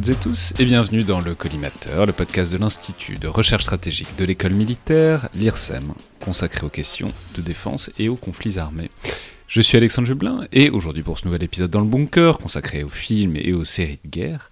Toutes 0.00 0.08
et 0.08 0.14
tous 0.14 0.54
et 0.58 0.64
bienvenue 0.64 1.04
dans 1.04 1.20
le 1.20 1.34
Collimateur, 1.34 2.06
le 2.06 2.14
podcast 2.14 2.50
de 2.50 2.56
l'Institut 2.56 3.18
de 3.18 3.28
recherche 3.28 3.64
stratégique 3.64 4.08
de 4.16 4.24
l'école 4.24 4.54
militaire, 4.54 5.28
l'IRSEM, 5.34 5.92
consacré 6.24 6.64
aux 6.64 6.70
questions 6.70 7.12
de 7.34 7.42
défense 7.42 7.90
et 7.98 8.08
aux 8.08 8.16
conflits 8.16 8.58
armés. 8.58 8.90
Je 9.46 9.60
suis 9.60 9.76
Alexandre 9.76 10.08
Jublin 10.08 10.46
et 10.52 10.70
aujourd'hui 10.70 11.02
pour 11.02 11.18
ce 11.18 11.26
nouvel 11.26 11.42
épisode 11.42 11.70
dans 11.70 11.82
le 11.82 11.86
bunker 11.86 12.38
consacré 12.38 12.82
aux 12.82 12.88
films 12.88 13.36
et 13.36 13.52
aux 13.52 13.66
séries 13.66 14.00
de 14.02 14.08
guerre 14.08 14.50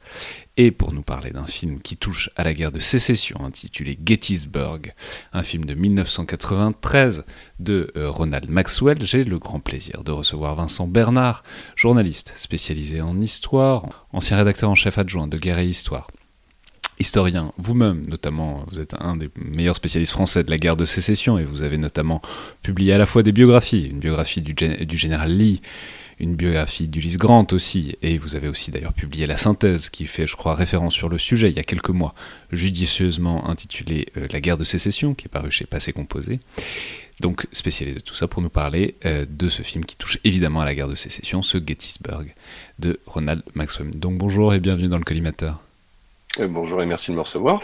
et 0.58 0.72
pour 0.72 0.92
nous 0.92 1.02
parler 1.02 1.30
d'un 1.30 1.46
film 1.46 1.80
qui 1.80 1.96
touche 1.96 2.30
à 2.34 2.42
la 2.42 2.52
guerre 2.52 2.72
de 2.72 2.80
sécession 2.80 3.44
intitulé 3.44 3.96
Gettysburg, 4.04 4.92
un 5.32 5.44
film 5.44 5.64
de 5.64 5.74
1993 5.74 7.24
de 7.60 7.92
euh, 7.96 8.10
Ronald 8.10 8.50
Maxwell, 8.50 8.98
j'ai 9.02 9.22
le 9.22 9.38
grand 9.38 9.60
plaisir 9.60 10.02
de 10.02 10.10
recevoir 10.10 10.56
Vincent 10.56 10.88
Bernard, 10.88 11.44
journaliste 11.76 12.34
spécialisé 12.36 13.00
en 13.00 13.20
histoire, 13.20 14.08
ancien 14.12 14.36
rédacteur 14.36 14.68
en 14.68 14.74
chef 14.74 14.98
adjoint 14.98 15.28
de 15.28 15.38
Guerre 15.38 15.60
et 15.60 15.68
Histoire. 15.68 16.08
Historien 16.98 17.52
vous-même, 17.56 18.06
notamment, 18.09 18.64
vous 18.68 18.80
êtes 18.80 18.96
un 18.98 19.16
des 19.16 19.30
meilleurs 19.36 19.76
spécialistes 19.76 20.10
français 20.10 20.42
de 20.42 20.50
la 20.50 20.59
guerre 20.59 20.76
de 20.76 20.86
sécession 20.86 21.38
et 21.38 21.45
vous 21.45 21.62
avez 21.62 21.78
notamment 21.78 22.20
publié 22.64 22.92
à 22.92 22.98
la 22.98 23.06
fois 23.06 23.22
des 23.22 23.30
biographies, 23.30 23.86
une 23.86 24.00
biographie 24.00 24.40
du, 24.40 24.54
du 24.54 24.96
général 24.96 25.30
Lee, 25.36 25.62
une 26.20 26.34
biographie 26.34 26.88
d'Ulysse 26.88 27.18
Grant 27.18 27.46
aussi, 27.52 27.96
et 28.02 28.18
vous 28.18 28.34
avez 28.34 28.48
aussi 28.48 28.70
d'ailleurs 28.70 28.93
publié 28.93 29.26
la 29.26 29.37
synthèse 29.37 29.88
qui 29.88 30.06
fait, 30.06 30.26
je 30.26 30.37
crois, 30.37 30.54
référence 30.54 30.95
sur 30.95 31.09
le 31.09 31.18
sujet 31.18 31.48
il 31.51 31.56
y 31.56 31.60
a 31.60 31.65
quelques 31.65 31.90
mois, 31.90 32.15
judicieusement 32.52 33.48
intitulée 33.48 34.09
euh, 34.16 34.26
La 34.30 34.40
guerre 34.40 34.56
de 34.56 34.65
sécession, 34.65 35.15
qui 35.15 35.26
est 35.26 35.28
paru 35.28 35.51
chez 35.51 35.65
Passé 35.65 35.93
Composé. 35.93 36.40
Donc 37.20 37.46
spécialisé 37.52 37.96
de 37.96 38.02
tout 38.02 38.15
ça 38.15 38.28
pour 38.28 38.43
nous 38.43 38.48
parler 38.48 38.95
euh, 39.04 39.26
de 39.28 39.48
ce 39.48 39.62
film 39.62 39.84
qui 39.84 39.96
touche 39.96 40.18
évidemment 40.24 40.60
à 40.60 40.65
la 40.65 40.74
guerre 40.74 40.88
de 40.88 40.95
sécession, 40.95 41.43
ce 41.43 41.59
Gettysburg 41.59 42.26
de 42.78 43.00
Ronald 43.06 43.43
Maxwell. 43.54 43.90
Donc 43.90 44.18
bonjour 44.18 44.54
et 44.54 44.60
bienvenue 44.60 44.88
dans 44.88 44.98
le 44.98 45.04
collimateur. 45.04 45.60
Euh, 46.38 46.46
bonjour 46.48 46.82
et 46.82 46.87
merci 46.87 47.10
de 47.10 47.16
me 47.16 47.23
recevoir. 47.23 47.60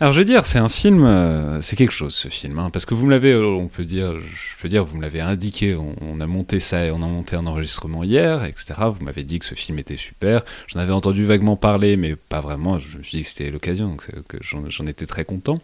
Alors 0.00 0.12
je 0.12 0.20
veux 0.20 0.24
dire, 0.24 0.46
c'est 0.46 0.60
un 0.60 0.68
film, 0.68 1.04
euh, 1.04 1.60
c'est 1.60 1.74
quelque 1.74 1.90
chose 1.92 2.14
ce 2.14 2.28
film, 2.28 2.60
hein, 2.60 2.70
parce 2.70 2.86
que 2.86 2.94
vous 2.94 3.04
me 3.04 3.10
l'avez, 3.10 3.32
euh, 3.32 3.46
on 3.46 3.66
peut 3.66 3.84
dire, 3.84 4.12
je 4.20 4.62
peux 4.62 4.68
dire, 4.68 4.84
vous 4.84 4.96
me 4.96 5.02
l'avez 5.02 5.20
indiqué, 5.20 5.74
on, 5.74 6.20
a 6.20 6.26
monté 6.28 6.60
ça, 6.60 6.82
on 6.92 7.02
a 7.02 7.06
monté 7.06 7.34
un 7.34 7.48
enregistrement 7.48 8.04
hier, 8.04 8.44
etc. 8.44 8.74
Vous 8.96 9.04
m'avez 9.04 9.24
dit 9.24 9.40
que 9.40 9.44
ce 9.44 9.56
film 9.56 9.76
était 9.80 9.96
super. 9.96 10.44
J'en 10.68 10.78
avais 10.78 10.92
entendu 10.92 11.24
vaguement 11.24 11.56
parler, 11.56 11.96
mais 11.96 12.14
pas 12.14 12.40
vraiment. 12.40 12.78
Je 12.78 12.98
me 12.98 13.02
suis 13.02 13.18
dit 13.18 13.22
que 13.24 13.28
c'était 13.28 13.50
l'occasion, 13.50 13.96
que 13.96 14.38
j'en 14.40 14.86
étais 14.86 15.06
très 15.06 15.24
content. 15.24 15.58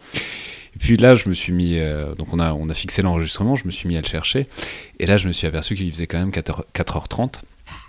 Et 0.75 0.79
puis 0.81 0.97
là, 0.97 1.15
je 1.15 1.29
me 1.29 1.35
suis 1.35 1.53
mis, 1.53 1.79
donc 2.19 2.33
on 2.33 2.41
a, 2.41 2.53
on 2.55 2.69
a 2.69 2.75
fixé 2.75 3.03
l'enregistrement, 3.03 3.55
je 3.55 3.67
me 3.67 3.71
suis 3.71 3.89
mis 3.89 3.97
à 3.97 4.01
le 4.01 4.09
chercher, 4.09 4.49
et 4.99 5.07
là, 5.07 5.17
je 5.17 5.29
me 5.29 5.33
suis 5.33 5.47
aperçu 5.47 5.77
qu'il 5.77 5.89
faisait 5.93 6.09
quand 6.09 6.19
même 6.19 6.33
4 6.33 6.67
4h30 6.75 7.35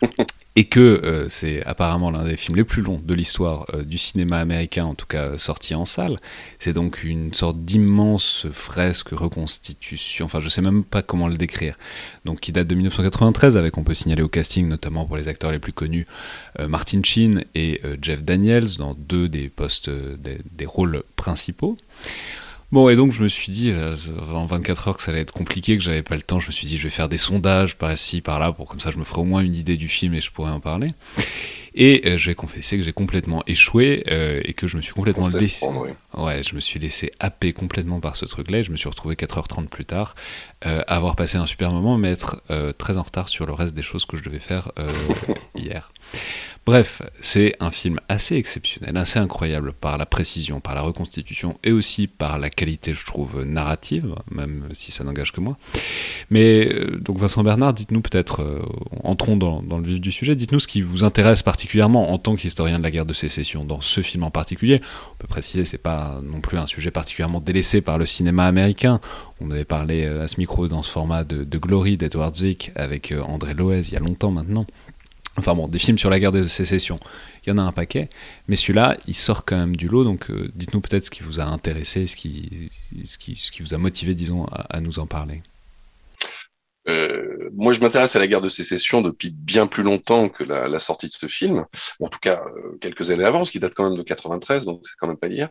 et 0.58 0.66
que 0.66 0.80
euh, 0.80 1.28
c'est 1.28 1.66
apparemment 1.66 2.12
l'un 2.12 2.24
des 2.24 2.38
films 2.38 2.56
les 2.56 2.64
plus 2.64 2.82
longs 2.82 3.00
de 3.04 3.14
l'histoire 3.14 3.66
euh, 3.74 3.84
du 3.84 3.98
cinéma 3.98 4.38
américain, 4.40 4.86
en 4.86 4.96
tout 4.96 5.06
cas 5.06 5.38
sorti 5.38 5.76
en 5.76 5.86
salle. 5.86 6.16
C'est 6.60 6.72
donc 6.72 7.04
une 7.04 7.34
sorte 7.34 7.60
d'immense 7.66 8.48
fresque 8.52 9.10
reconstitution, 9.10 10.26
enfin 10.26 10.40
je 10.40 10.48
sais 10.48 10.62
même 10.62 10.84
pas 10.84 11.02
comment 11.02 11.28
le 11.28 11.36
décrire, 11.36 11.76
donc 12.24 12.40
qui 12.40 12.54
date 12.54 12.68
de 12.68 12.76
1993 12.76 13.58
avec, 13.58 13.78
on 13.78 13.84
peut 13.84 13.94
signaler 13.94 14.22
au 14.22 14.30
casting 14.30 14.68
notamment 14.68 15.06
pour 15.06 15.18
les 15.18 15.28
acteurs 15.28 15.52
les 15.52 15.60
plus 15.60 15.74
connus, 15.74 16.06
euh, 16.60 16.68
Martin 16.68 17.02
Sheen 17.04 17.44
et 17.54 17.82
Jeff 18.02 18.24
Daniels 18.24 18.78
dans 18.78 18.94
deux 18.94 19.28
des 19.28 19.50
postes, 19.50 19.90
des 19.90 20.66
rôles 20.66 21.04
principaux. 21.16 21.78
Bon, 22.76 22.90
et 22.90 22.98
donc 22.98 23.14
je 23.14 23.24
me 23.24 23.30
suis 23.30 23.54
dit, 23.54 23.72
euh, 23.72 23.96
en 24.34 24.46
24 24.48 24.90
heures, 24.90 24.98
que 24.98 25.04
ça 25.04 25.12
allait 25.12 25.22
être 25.22 25.32
compliqué, 25.32 25.78
que 25.78 25.82
j'avais 25.82 26.04
pas 26.04 26.16
le 26.16 26.22
temps. 26.22 26.42
Je 26.42 26.48
me 26.48 26.52
suis 26.52 26.68
dit, 26.68 26.78
je 26.78 26.84
vais 26.84 26.90
faire 26.90 27.08
des 27.08 27.18
sondages 27.18 27.78
par 27.78 27.94
ici, 27.94 28.20
par 28.20 28.38
là, 28.38 28.52
pour 28.52 28.68
comme 28.68 28.82
ça 28.82 28.92
je 28.92 28.98
me 28.98 29.06
ferai 29.06 29.22
au 29.22 29.24
moins 29.24 29.40
une 29.40 29.56
idée 29.56 29.78
du 29.78 29.88
film 29.88 30.14
et 30.14 30.20
je 30.20 30.30
pourrais 30.30 30.52
en 30.52 30.60
parler. 30.60 30.94
Et 31.74 32.02
euh, 32.06 32.18
je 32.18 32.30
vais 32.30 32.36
confesser 32.36 32.78
que 32.78 32.84
j'ai 32.84 32.92
complètement 32.92 33.44
échoué 33.48 34.04
euh, 34.12 34.42
et 34.44 34.52
que 34.52 34.68
je 34.68 34.76
me 34.76 34.82
suis 34.82 34.92
complètement 34.92 35.30
laissé. 35.30 35.66
Ouais, 36.18 36.44
je 36.44 36.54
me 36.54 36.60
suis 36.60 36.78
laissé 36.78 37.12
happer 37.22 37.54
complètement 37.54 38.02
par 38.02 38.18
ce 38.18 38.26
truc-là 38.26 38.58
et 38.58 38.64
je 38.66 38.72
me 38.72 38.76
suis 38.76 38.90
retrouvé 38.90 39.16
4h30 39.16 39.68
plus 39.68 39.86
tard, 39.86 40.14
avoir 40.62 41.16
passé 41.16 41.38
un 41.38 41.48
super 41.48 41.72
moment, 41.72 41.98
mais 41.98 42.12
être 42.12 42.44
très 42.78 42.98
en 42.98 43.04
retard 43.04 43.30
sur 43.30 43.46
le 43.46 43.54
reste 43.54 43.74
des 43.74 43.84
choses 43.84 44.04
que 44.04 44.18
je 44.18 44.24
devais 44.24 44.40
faire 44.40 44.74
hier. 45.56 45.94
Bref, 46.66 47.04
c'est 47.22 47.56
un 47.60 47.70
film 47.70 48.00
assez 48.10 48.38
exceptionnel, 48.38 48.98
assez 48.98 49.20
incroyable 49.20 49.72
par 49.72 50.00
la 50.00 50.08
précision, 50.08 50.60
par 50.60 50.74
la 50.74 50.82
reconstitution 50.82 51.60
et 51.64 51.72
aussi 51.72 52.08
par 52.08 52.40
la 52.40 52.50
qualité, 52.50 52.96
je 52.96 53.06
trouve, 53.06 53.44
narrative, 53.44 54.16
même 54.32 54.68
si 54.74 54.92
ça 54.92 55.04
n'engage 55.04 55.32
que 55.32 55.42
moi. 55.42 55.60
Mais 56.32 56.68
euh, 56.68 56.98
donc 57.00 57.20
Vincent 57.20 57.44
Bernard, 57.44 57.76
dites-nous 57.76 58.02
peut-être, 58.02 58.42
euh, 58.42 58.64
entrons 59.04 59.38
dans, 59.38 59.62
le 59.62 59.88
vif 59.88 60.02
du 60.02 60.12
sujet, 60.12 60.36
dites-nous 60.36 60.60
ce 60.60 60.68
qui 60.68 60.82
vous 60.82 61.04
intéresse 61.04 61.44
particulièrement 61.44 62.12
en 62.12 62.18
tant 62.18 62.36
qu'historien 62.36 62.80
de 62.80 62.84
la 62.84 62.90
guerre 62.90 63.06
de 63.06 63.14
sécession 63.14 63.64
dans 63.64 63.82
ce 63.82 64.02
film 64.02 64.24
en 64.24 64.32
particulier. 64.32 64.82
On 65.14 65.18
peut 65.20 65.28
préciser, 65.28 65.66
c'est 65.66 65.78
pas 65.78 66.20
non 66.24 66.42
plus 66.42 66.58
un 66.58 66.66
sujet 66.66 66.90
particulièrement 66.90 67.42
délaissé 67.42 67.82
par 67.82 68.00
le 68.00 68.08
cinéma 68.08 68.46
américain. 68.46 69.00
On 69.40 69.52
avait 69.52 69.66
parlé 69.66 70.06
euh, 70.06 70.24
à 70.24 70.28
ce 70.28 70.40
micro 70.40 70.68
dans 70.68 70.82
ce 70.82 70.90
format 70.90 71.26
de, 71.26 71.44
de 71.44 71.58
Glory 71.60 71.96
d'Edward 71.96 72.36
Zwick 72.36 72.72
avec 72.76 73.14
André 73.28 73.54
Loez 73.54 73.82
il 73.90 73.94
y 73.94 73.98
a 73.98 74.00
longtemps 74.00 74.32
maintenant. 74.32 74.66
Enfin 75.38 75.54
bon, 75.54 75.68
des 75.68 75.80
films 75.80 75.98
sur 75.98 76.10
la 76.10 76.20
guerre 76.20 76.32
des 76.32 76.48
sécessions, 76.48 77.00
il 77.46 77.50
y 77.50 77.52
en 77.52 77.58
a 77.58 77.62
un 77.62 77.74
paquet, 77.74 78.10
mais 78.48 78.56
celui-là, 78.56 78.98
il 79.06 79.16
sort 79.16 79.44
quand 79.44 79.58
même 79.58 79.76
du 79.76 79.90
lot, 79.90 80.06
donc 80.06 80.30
euh, 80.32 80.50
dites-nous 80.56 80.80
peut-être 80.80 81.06
ce 81.06 81.12
qui 81.12 81.24
vous 81.24 81.42
a 81.42 81.44
intéressé, 81.44 82.08
ce 82.08 82.16
qui 82.16 82.70
vous 83.60 83.74
a 83.74 83.78
motivé, 83.78 84.16
disons, 84.16 84.46
à 84.46 84.80
nous 84.80 85.00
en 85.00 85.08
parler. 85.08 85.42
Euh, 86.88 87.50
moi, 87.54 87.74
je 87.74 87.80
m'intéresse 87.80 88.16
à 88.16 88.20
la 88.20 88.28
guerre 88.28 88.42
de 88.42 88.50
sécession 88.50 89.02
depuis 89.02 89.30
bien 89.30 89.68
plus 89.68 89.84
longtemps 89.84 90.30
que 90.30 90.44
la, 90.44 90.68
la 90.68 90.80
sortie 90.80 91.08
de 91.08 91.12
ce 91.14 91.28
film. 91.28 91.66
en 92.00 92.10
tout 92.10 92.20
cas, 92.20 92.42
euh, 92.58 92.78
quelques 92.80 93.10
années 93.12 93.24
avant, 93.24 93.46
ce 93.46 93.52
qui 93.52 93.60
date 93.60 93.74
quand 93.74 93.90
même 93.90 93.98
de 93.98 94.04
93, 94.04 94.66
donc 94.66 94.82
c'est 94.84 94.96
quand 95.00 95.08
même 95.08 95.18
pas 95.18 95.30
dire. 95.30 95.50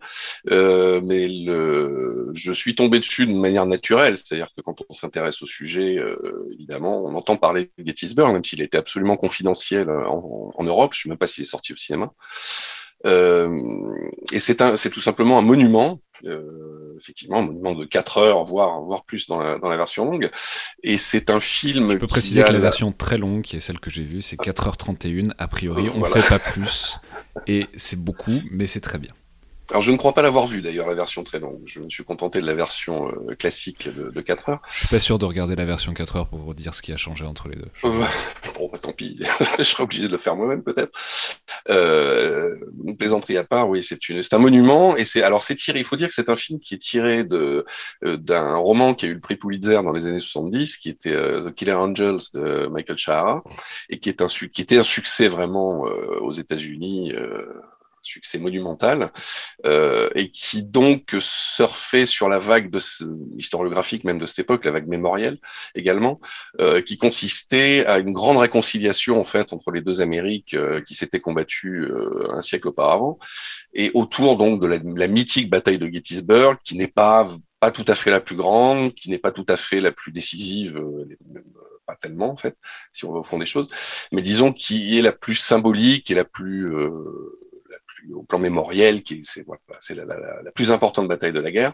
Euh, 0.51 1.01
mais 1.03 1.27
le, 1.29 2.31
je 2.35 2.53
suis 2.53 2.75
tombé 2.75 2.99
dessus 3.01 3.27
de 3.27 3.33
manière 3.33 3.67
naturelle, 3.67 4.19
c'est-à-dire 4.19 4.49
que 4.57 4.63
quand 4.63 4.77
on 4.89 4.95
s'intéresse 4.95 5.43
au 5.43 5.47
sujet, 5.47 5.97
euh, 5.97 6.49
évidemment, 6.53 7.05
on 7.05 7.15
entend 7.15 7.37
parler 7.37 7.71
de 7.79 7.87
Gettysburg, 7.87 8.33
même 8.33 8.45
s'il 8.45 8.61
était 8.63 8.79
absolument 8.79 9.17
confidentiel 9.17 9.91
en, 9.91 10.53
en 10.55 10.65
Europe. 10.65 10.93
Je 10.95 11.03
sais 11.03 11.09
même 11.09 11.19
pas 11.19 11.27
s'il 11.27 11.43
est 11.43 11.47
sorti 11.47 11.73
au 11.73 11.77
cinéma. 11.77 12.13
Euh, 13.07 13.55
et 14.33 14.39
c'est 14.39 14.77
c'est 14.77 14.91
tout 14.91 15.01
simplement 15.01 15.39
un 15.39 15.43
monument, 15.43 16.01
euh, 16.25 16.97
effectivement, 16.99 17.39
un 17.39 17.43
monument 17.47 17.75
de 17.75 17.85
4 17.85 18.19
heures, 18.19 18.45
voire, 18.45 18.81
voire 18.81 19.05
plus 19.05 19.27
dans 19.27 19.39
la, 19.39 19.59
dans 19.59 19.69
la 19.69 19.77
version 19.77 20.05
longue. 20.05 20.31
Et 20.83 20.99
c'est 20.99 21.31
un 21.31 21.41
film. 21.41 21.93
Je 21.93 21.99
peux 21.99 22.07
préciser 22.07 22.43
que 22.43 22.53
la, 22.53 22.59
version 22.59 22.93
très 22.93 23.19
longue, 23.19 23.43
qui 23.43 23.57
est 23.57 23.61
celle 23.61 23.81
que 23.81 23.91
j'ai 23.91 24.05
vue, 24.05 24.23
c'est 24.23 24.41
4h31. 24.41 25.33
A 25.39 25.49
priori, 25.49 25.89
on 25.95 26.01
ne 26.01 26.05
fait 26.05 26.27
pas 26.27 26.39
plus. 26.39 26.99
Et 27.47 27.67
c'est 27.77 27.99
beaucoup, 27.99 28.41
mais 28.51 28.67
c'est 28.67 28.81
très 28.81 28.99
bien. 28.99 29.11
Alors 29.71 29.83
je 29.83 29.91
ne 29.91 29.97
crois 29.97 30.13
pas 30.13 30.21
l'avoir 30.21 30.47
vu 30.47 30.61
d'ailleurs 30.61 30.87
la 30.87 30.95
version 30.95 31.25
très 31.25 31.39
longue. 31.39 31.63
Je 31.65 31.81
me 31.81 31.89
suis 31.89 32.05
contenté 32.05 32.41
de 32.41 32.47
la 32.47 32.55
version 32.55 33.09
euh, 33.09 33.35
classique 33.35 33.89
de, 33.89 34.11
de, 34.11 34.21
4 34.21 34.49
heures. 34.51 34.63
Je 34.71 34.81
suis 34.81 34.89
pas 34.89 35.01
sûr 35.01 35.19
de 35.19 35.25
regarder 35.25 35.57
la 35.57 35.65
version 35.65 35.95
4 35.95 36.17
heures 36.17 36.29
pour 36.29 36.41
vous 36.41 36.53
dire 36.53 36.75
ce 36.75 36.83
qui 36.83 36.93
a 36.93 36.99
changé 36.99 37.25
entre 37.25 37.49
les 37.49 37.57
deux. 37.57 37.69
Euh, 37.85 38.05
bon, 38.59 38.69
bah, 38.71 38.79
tant 38.79 38.93
pis, 38.93 39.19
je 39.59 39.63
serai 39.63 39.83
obligé 39.83 40.07
de 40.07 40.13
le 40.13 40.19
faire 40.19 40.37
moi-même 40.37 40.63
peut-être. 40.63 40.93
Euh, 41.71 42.57
une 42.85 42.97
plaisanterie 42.97 43.39
à 43.39 43.45
part, 43.45 43.69
oui, 43.71 43.83
c'est 43.83 44.07
une, 44.11 44.23
c'est 44.23 44.35
un 44.35 44.39
monument 44.39 44.97
et 44.97 45.07
c'est 45.07 45.23
alors 45.23 45.43
c'est 45.43 45.57
tiré. 45.57 45.79
Il 45.79 45.85
faut 45.85 45.97
dire 45.97 46.09
que 46.09 46.15
c'est 46.15 46.29
un 46.29 46.37
film 46.37 46.61
qui 46.61 46.75
est 46.75 46.79
tiré 46.79 47.25
de 47.25 47.65
euh, 48.05 48.19
d'un 48.19 48.57
roman 48.57 48.93
qui 48.93 49.07
a 49.07 49.09
eu 49.09 49.15
le 49.15 49.21
prix 49.21 49.37
Pulitzer 49.37 49.83
dans 49.83 49.93
les 49.93 50.07
années 50.07 50.21
70, 50.21 50.77
qui 50.77 50.91
était 50.91 51.15
The 51.15 51.55
Killer 51.55 51.73
Angels 51.73 52.21
de 52.35 52.67
Michael 52.67 52.99
Shahara 52.99 53.43
et 53.89 53.99
qui 53.99 54.11
est 54.11 54.21
un 54.21 54.27
qui 54.27 54.61
était 54.61 54.77
un 54.77 54.83
succès 54.83 55.29
vraiment 55.29 55.85
aux 56.21 56.33
États-Unis 56.33 57.13
succès 58.05 58.39
monumental, 58.39 59.13
euh, 59.67 60.09
et 60.15 60.31
qui 60.31 60.63
donc 60.63 61.17
surfait 61.21 62.07
sur 62.07 62.29
la 62.29 62.39
vague 62.39 62.71
de 62.71 62.81
historiographique 63.39 64.05
même 64.05 64.19
de 64.19 64.27
cette 64.27 64.41
époque, 64.41 64.65
la 64.65 64.71
vague 64.71 64.89
mémorielle 64.89 65.39
également, 65.75 66.21
euh, 66.61 66.81
qui 66.81 66.99
consistait 66.99 67.85
à 67.87 67.99
une 67.99 68.13
grande 68.13 68.39
réconciliation 68.39 69.19
en 69.19 69.25
fait 69.25 69.53
entre 69.53 69.71
les 69.71 69.81
deux 69.81 70.01
Amériques 70.01 70.55
euh, 70.55 70.81
qui 70.81 70.95
s'étaient 70.95 71.21
combattues 71.21 71.85
euh, 71.85 72.29
un 72.31 72.43
siècle 72.43 72.69
auparavant, 72.69 73.19
et 73.73 73.91
autour 73.95 74.37
donc 74.37 74.61
de 74.61 74.67
la, 74.67 74.79
la 74.85 75.09
mythique 75.09 75.51
bataille 75.51 75.79
de 75.79 75.91
Gettysburg, 75.93 76.57
qui 76.65 76.77
n'est 76.77 76.89
pas 76.89 77.29
pas 77.65 77.71
tout 77.71 77.85
à 77.89 77.95
fait 77.95 78.11
la 78.11 78.21
plus 78.21 78.37
grande, 78.37 78.93
qui 78.93 79.09
n'est 79.09 79.19
pas 79.19 79.31
tout 79.31 79.47
à 79.49 79.57
fait 79.57 79.81
la 79.81 79.91
plus 79.91 80.13
décisive, 80.13 80.77
euh, 80.77 81.09
pas 81.87 81.97
tellement 81.97 82.31
en 82.31 82.37
fait, 82.37 82.59
si 82.93 83.07
on 83.07 83.13
va 83.13 83.21
au 83.21 83.23
fond 83.23 83.39
des 83.39 83.47
choses, 83.47 83.69
mais 84.13 84.21
disons 84.21 84.53
qui 84.53 84.99
est 84.99 85.03
la 85.03 85.13
plus 85.13 85.37
symbolique 85.37 86.11
et 86.11 86.15
la 86.15 86.27
plus 86.27 86.75
euh, 86.75 86.91
au 88.13 88.23
plan 88.23 88.39
mémoriel, 88.39 89.03
qui 89.03 89.23
c'est 89.25 89.45
voilà, 89.47 89.61
la, 89.91 90.05
la, 90.05 90.43
la, 90.43 90.51
plus 90.51 90.71
importante 90.71 91.09
bataille 91.09 91.33
de 91.33 91.41
la 91.41 91.51
guerre. 91.51 91.73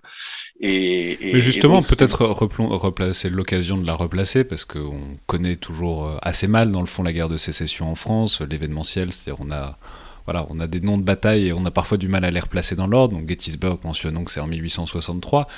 Et, 0.60 1.30
et 1.30 1.32
Mais 1.34 1.40
justement, 1.40 1.80
peut-être 1.80 2.24
replacer 2.24 3.30
l'occasion 3.30 3.76
de 3.78 3.86
la 3.86 3.94
replacer, 3.94 4.44
parce 4.44 4.64
qu'on 4.64 5.18
connaît 5.26 5.56
toujours 5.56 6.06
euh, 6.06 6.16
assez 6.22 6.46
mal, 6.46 6.70
dans 6.70 6.80
le 6.80 6.86
fond, 6.86 7.02
la 7.02 7.12
guerre 7.12 7.28
de 7.28 7.36
sécession 7.36 7.90
en 7.90 7.94
France, 7.94 8.40
l'événementiel, 8.40 9.12
c'est-à-dire 9.12 9.44
on 9.44 9.50
a 9.50 9.78
voilà, 10.26 10.46
on 10.50 10.60
a 10.60 10.66
des 10.66 10.80
noms 10.80 10.98
de 10.98 11.02
batailles 11.02 11.48
et 11.48 11.52
on 11.52 11.64
a 11.64 11.70
parfois 11.70 11.96
du 11.96 12.06
mal 12.06 12.24
à 12.24 12.30
les 12.30 12.40
replacer 12.40 12.76
dans 12.76 12.86
l'ordre. 12.86 13.16
Donc 13.16 13.28
Gettysburg, 13.28 13.80
mentionnons 13.82 14.22
que 14.22 14.30
c'est 14.30 14.40
en 14.40 14.46
1863 14.46 15.48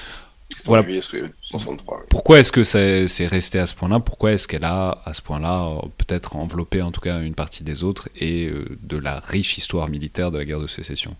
voilà. 0.64 0.82
Pourquoi 2.08 2.40
est-ce 2.40 2.52
que 2.52 2.62
c'est 2.62 3.26
resté 3.26 3.58
à 3.58 3.66
ce 3.66 3.74
point-là? 3.74 4.00
Pourquoi 4.00 4.32
est-ce 4.32 4.46
qu'elle 4.48 4.64
a, 4.64 5.02
à 5.04 5.14
ce 5.14 5.22
point-là, 5.22 5.70
peut-être 5.98 6.36
enveloppé 6.36 6.82
en 6.82 6.92
tout 6.92 7.00
cas 7.00 7.20
une 7.20 7.34
partie 7.34 7.64
des 7.64 7.84
autres 7.84 8.08
et 8.16 8.50
de 8.82 8.96
la 8.96 9.20
riche 9.20 9.58
histoire 9.58 9.88
militaire 9.88 10.30
de 10.30 10.38
la 10.38 10.44
guerre 10.44 10.60
de 10.60 10.66
sécession? 10.66 11.16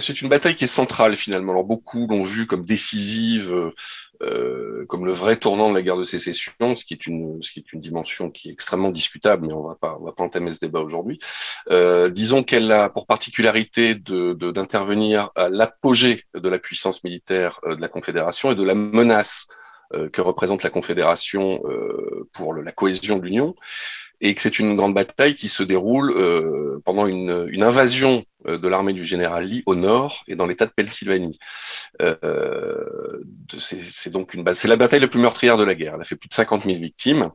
C'est 0.00 0.22
une 0.22 0.28
bataille 0.28 0.54
qui 0.54 0.64
est 0.64 0.68
centrale 0.68 1.16
finalement. 1.16 1.52
Alors 1.52 1.64
beaucoup 1.64 2.06
l'ont 2.06 2.22
vu 2.22 2.46
comme 2.46 2.64
décisive, 2.64 3.54
euh, 4.22 4.84
comme 4.86 5.04
le 5.04 5.12
vrai 5.12 5.36
tournant 5.36 5.70
de 5.70 5.74
la 5.74 5.82
guerre 5.82 5.96
de 5.96 6.04
sécession, 6.04 6.52
ce 6.76 6.84
qui 6.84 6.94
est 6.94 7.06
une, 7.06 7.42
ce 7.42 7.52
qui 7.52 7.60
est 7.60 7.72
une 7.72 7.80
dimension 7.80 8.30
qui 8.30 8.48
est 8.48 8.52
extrêmement 8.52 8.90
discutable, 8.90 9.46
mais 9.46 9.52
on 9.52 9.66
va 9.66 9.74
pas, 9.74 9.96
on 10.00 10.04
va 10.04 10.12
pas 10.12 10.24
entamer 10.24 10.52
ce 10.52 10.60
débat 10.60 10.80
aujourd'hui. 10.80 11.18
Euh, 11.70 12.08
disons 12.08 12.42
qu'elle 12.42 12.70
a 12.72 12.88
pour 12.88 13.06
particularité 13.06 13.94
de 13.94 14.32
d'intervenir 14.50 15.30
à 15.36 15.48
l'apogée 15.48 16.24
de 16.34 16.48
la 16.48 16.58
puissance 16.58 17.02
militaire 17.04 17.60
euh, 17.64 17.76
de 17.76 17.80
la 17.80 17.88
Confédération 17.88 18.52
et 18.52 18.54
de 18.54 18.64
la 18.64 18.74
menace 18.74 19.46
euh, 19.94 20.08
que 20.08 20.20
représente 20.20 20.62
la 20.62 20.70
Confédération 20.70 21.60
euh, 21.64 22.28
pour 22.32 22.54
la 22.54 22.72
cohésion 22.72 23.18
de 23.18 23.24
l'Union 23.24 23.54
et 24.22 24.34
que 24.34 24.40
c'est 24.40 24.58
une 24.58 24.76
grande 24.76 24.94
bataille 24.94 25.34
qui 25.34 25.48
se 25.48 25.62
déroule 25.62 26.12
euh, 26.12 26.80
pendant 26.84 27.06
une, 27.06 27.46
une, 27.50 27.62
invasion 27.64 28.18
euh, 28.18 28.22
de 28.46 28.68
l'armée 28.68 28.92
du 28.92 29.04
général 29.04 29.44
Lee 29.44 29.62
au 29.66 29.74
nord 29.74 30.24
et 30.28 30.34
dans 30.34 30.46
l'État 30.46 30.66
de 30.66 30.72
Pennsylvanie. 30.74 31.38
Euh, 32.00 33.20
c'est 33.58 34.10
donc 34.10 34.34
une 34.34 34.44
c'est 34.54 34.68
la 34.68 34.76
bataille 34.76 35.00
la 35.00 35.08
plus 35.08 35.20
meurtrière 35.20 35.56
de 35.56 35.64
la 35.64 35.74
guerre. 35.74 35.94
Elle 35.94 36.00
a 36.00 36.04
fait 36.04 36.16
plus 36.16 36.28
de 36.28 36.34
50 36.34 36.64
000 36.64 36.80
victimes. 36.80 37.30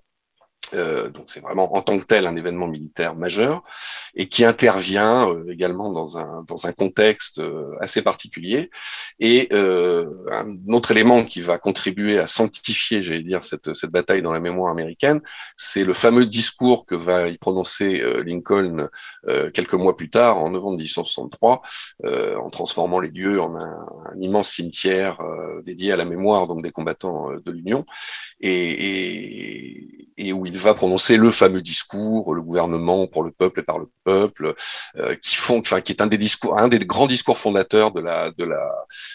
Euh, 0.74 1.10
donc 1.10 1.26
c'est 1.28 1.40
vraiment 1.40 1.76
en 1.76 1.82
tant 1.82 1.98
que 1.98 2.04
tel 2.04 2.28
un 2.28 2.36
événement 2.36 2.68
militaire 2.68 3.16
majeur 3.16 3.64
et 4.16 4.28
qui 4.28 4.44
intervient 4.44 5.30
euh, 5.30 5.50
également 5.50 5.92
dans 5.92 6.18
un 6.18 6.44
dans 6.48 6.68
un 6.68 6.74
contexte 6.74 7.40
euh, 7.40 7.76
assez 7.80 8.02
particulier. 8.02 8.70
Et 9.20 9.50
un 9.52 10.74
autre 10.74 10.92
élément 10.92 11.24
qui 11.24 11.42
va 11.42 11.58
contribuer 11.58 12.20
à 12.20 12.28
sanctifier 12.28 13.02
j'allais 13.04 13.24
dire 13.24 13.46
cette 13.46 13.74
cette 13.74 13.92
bataille 13.92 14.22
dans 14.22 14.32
la 14.32 14.40
mémoire 14.40 14.72
américaine 14.72 15.22
c'est 15.56 15.84
le 15.84 15.94
fameux 15.94 16.26
discours 16.26 16.86
que 16.86 16.96
va 16.96 17.28
y 17.28 17.38
prononcer 17.38 18.04
Lincoln 18.24 18.90
quelques 19.54 19.74
mois 19.74 19.96
plus 19.96 20.10
tard 20.10 20.38
en 20.38 20.50
novembre 20.50 20.78
1863 20.78 21.62
en 22.06 22.50
transformant 22.50 23.00
les 23.00 23.10
lieux 23.10 23.42
en 23.42 23.56
un, 23.56 23.88
un 24.14 24.22
immense 24.22 24.50
cimetière 24.50 25.18
dédié 25.64 25.92
à 25.92 25.96
la 25.96 26.06
mémoire 26.06 26.48
donc 26.48 26.64
des 26.64 26.72
combattants 26.72 27.32
de 27.44 27.52
l'Union. 27.52 27.86
Et, 28.40 28.52
et, 28.52 30.08
et 30.18 30.34
où 30.34 30.46
il 30.46 30.57
va 30.58 30.74
prononcer 30.74 31.18
le 31.18 31.32
fameux 31.32 31.62
discours, 31.62 32.34
le 32.34 32.42
gouvernement 32.42 33.08
pour 33.08 33.24
le 33.24 33.32
peuple 33.32 33.62
et 33.62 33.64
par 33.64 33.80
le 33.80 33.90
peuple, 34.04 34.56
euh, 34.98 35.16
qui 35.16 35.36
font, 35.36 35.60
enfin, 35.60 35.82
qui 35.82 35.92
est 35.92 36.02
un 36.02 36.08
des 36.08 36.18
discours, 36.18 36.58
un 36.58 36.68
des 36.68 36.80
grands 36.80 37.08
discours 37.08 37.38
fondateurs 37.38 37.92
de 37.92 38.02
la 38.02 38.32
de 38.32 38.46
la, 38.46 38.70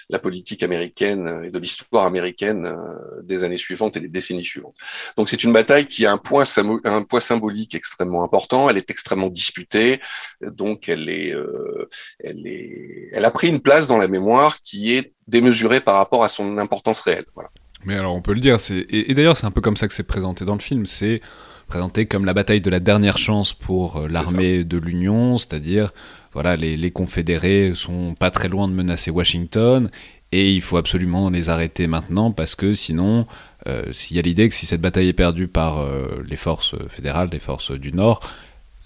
la 0.09 0.19
politique 0.19 0.63
américaine 0.63 1.43
et 1.45 1.51
de 1.51 1.59
l'histoire 1.59 2.07
américaine 2.07 2.67
euh, 2.67 3.23
des 3.23 3.45
années 3.45 3.57
suivantes 3.57 3.97
et 3.97 4.01
des 4.01 4.09
décennies 4.09 4.45
suivantes. 4.45 4.77
Donc 5.17 5.29
c'est 5.29 5.45
une 5.45 5.53
bataille 5.53 5.87
qui 5.87 6.07
a 6.07 6.13
un 6.13 6.19
point 6.19 6.45
un 6.85 7.03
poids 7.03 7.21
symbolique 7.21 7.75
extrêmement 7.75 8.25
important. 8.25 8.69
Elle 8.69 8.79
est 8.79 8.91
extrêmement 8.91 9.29
disputée, 9.29 10.01
donc 10.41 10.89
elle 10.89 11.09
est 11.09 11.35
euh, 11.35 11.89
elle 12.23 12.47
est 12.47 13.11
elle 13.13 13.25
a 13.25 13.31
pris 13.31 13.49
une 13.49 13.61
place 13.61 13.87
dans 13.87 13.99
la 13.99 14.09
mémoire 14.09 14.63
qui 14.63 14.95
est 14.95 15.13
démesurée 15.27 15.81
par 15.81 15.97
rapport 15.97 16.25
à 16.25 16.29
son 16.29 16.59
importance 16.59 17.01
réelle. 17.01 17.27
Voilà. 17.35 17.51
Mais 17.85 17.95
alors 17.95 18.15
on 18.15 18.23
peut 18.23 18.35
le 18.35 18.41
dire, 18.41 18.59
et, 18.71 19.11
et 19.11 19.15
d'ailleurs 19.15 19.37
c'est 19.37 19.47
un 19.47 19.51
peu 19.51 19.61
comme 19.61 19.77
ça 19.77 19.89
que 19.89 19.95
c'est 19.95 20.03
présenté 20.03 20.45
dans 20.45 20.55
le 20.55 20.61
film, 20.61 20.87
c'est 20.87 21.21
présenté 21.67 22.07
comme 22.07 22.25
la 22.25 22.35
bataille 22.35 22.61
de 22.61 22.71
la 22.71 22.81
dernière 22.81 23.19
chance 23.19 23.53
pour 23.53 23.97
euh, 23.97 24.09
l'armée 24.09 24.63
de 24.65 24.77
l'Union, 24.77 25.39
c'est-à-dire 25.39 25.93
voilà 26.33 26.57
les, 26.57 26.77
les, 26.77 26.91
confédérés 26.91 27.73
sont 27.75 28.15
pas 28.15 28.31
très 28.31 28.49
loin 28.49 28.69
de 28.69 28.75
menacer 28.75 29.11
Washington 29.11 29.91
et 30.33 30.53
il 30.53 30.63
faut 30.63 30.77
absolument 30.77 31.31
les 31.31 31.49
arrêter 31.49 31.87
maintenant 31.87 32.31
parce 32.31 32.55
que 32.55 32.75
sinon, 32.75 33.27
euh, 33.67 33.85
s'il 33.93 34.17
y 34.17 34.21
a 34.21 34.23
l'idée 34.23 34.49
que 34.49 34.55
si 34.55 34.67
cette 34.67 34.81
bataille 34.81 35.09
est 35.09 35.15
perdue 35.15 35.49
par 35.49 35.81
euh, 35.81 36.23
les 36.29 36.37
forces 36.37 36.75
fédérales, 36.89 37.29
les 37.33 37.39
forces 37.39 37.71
du 37.71 37.93
Nord, 37.93 38.21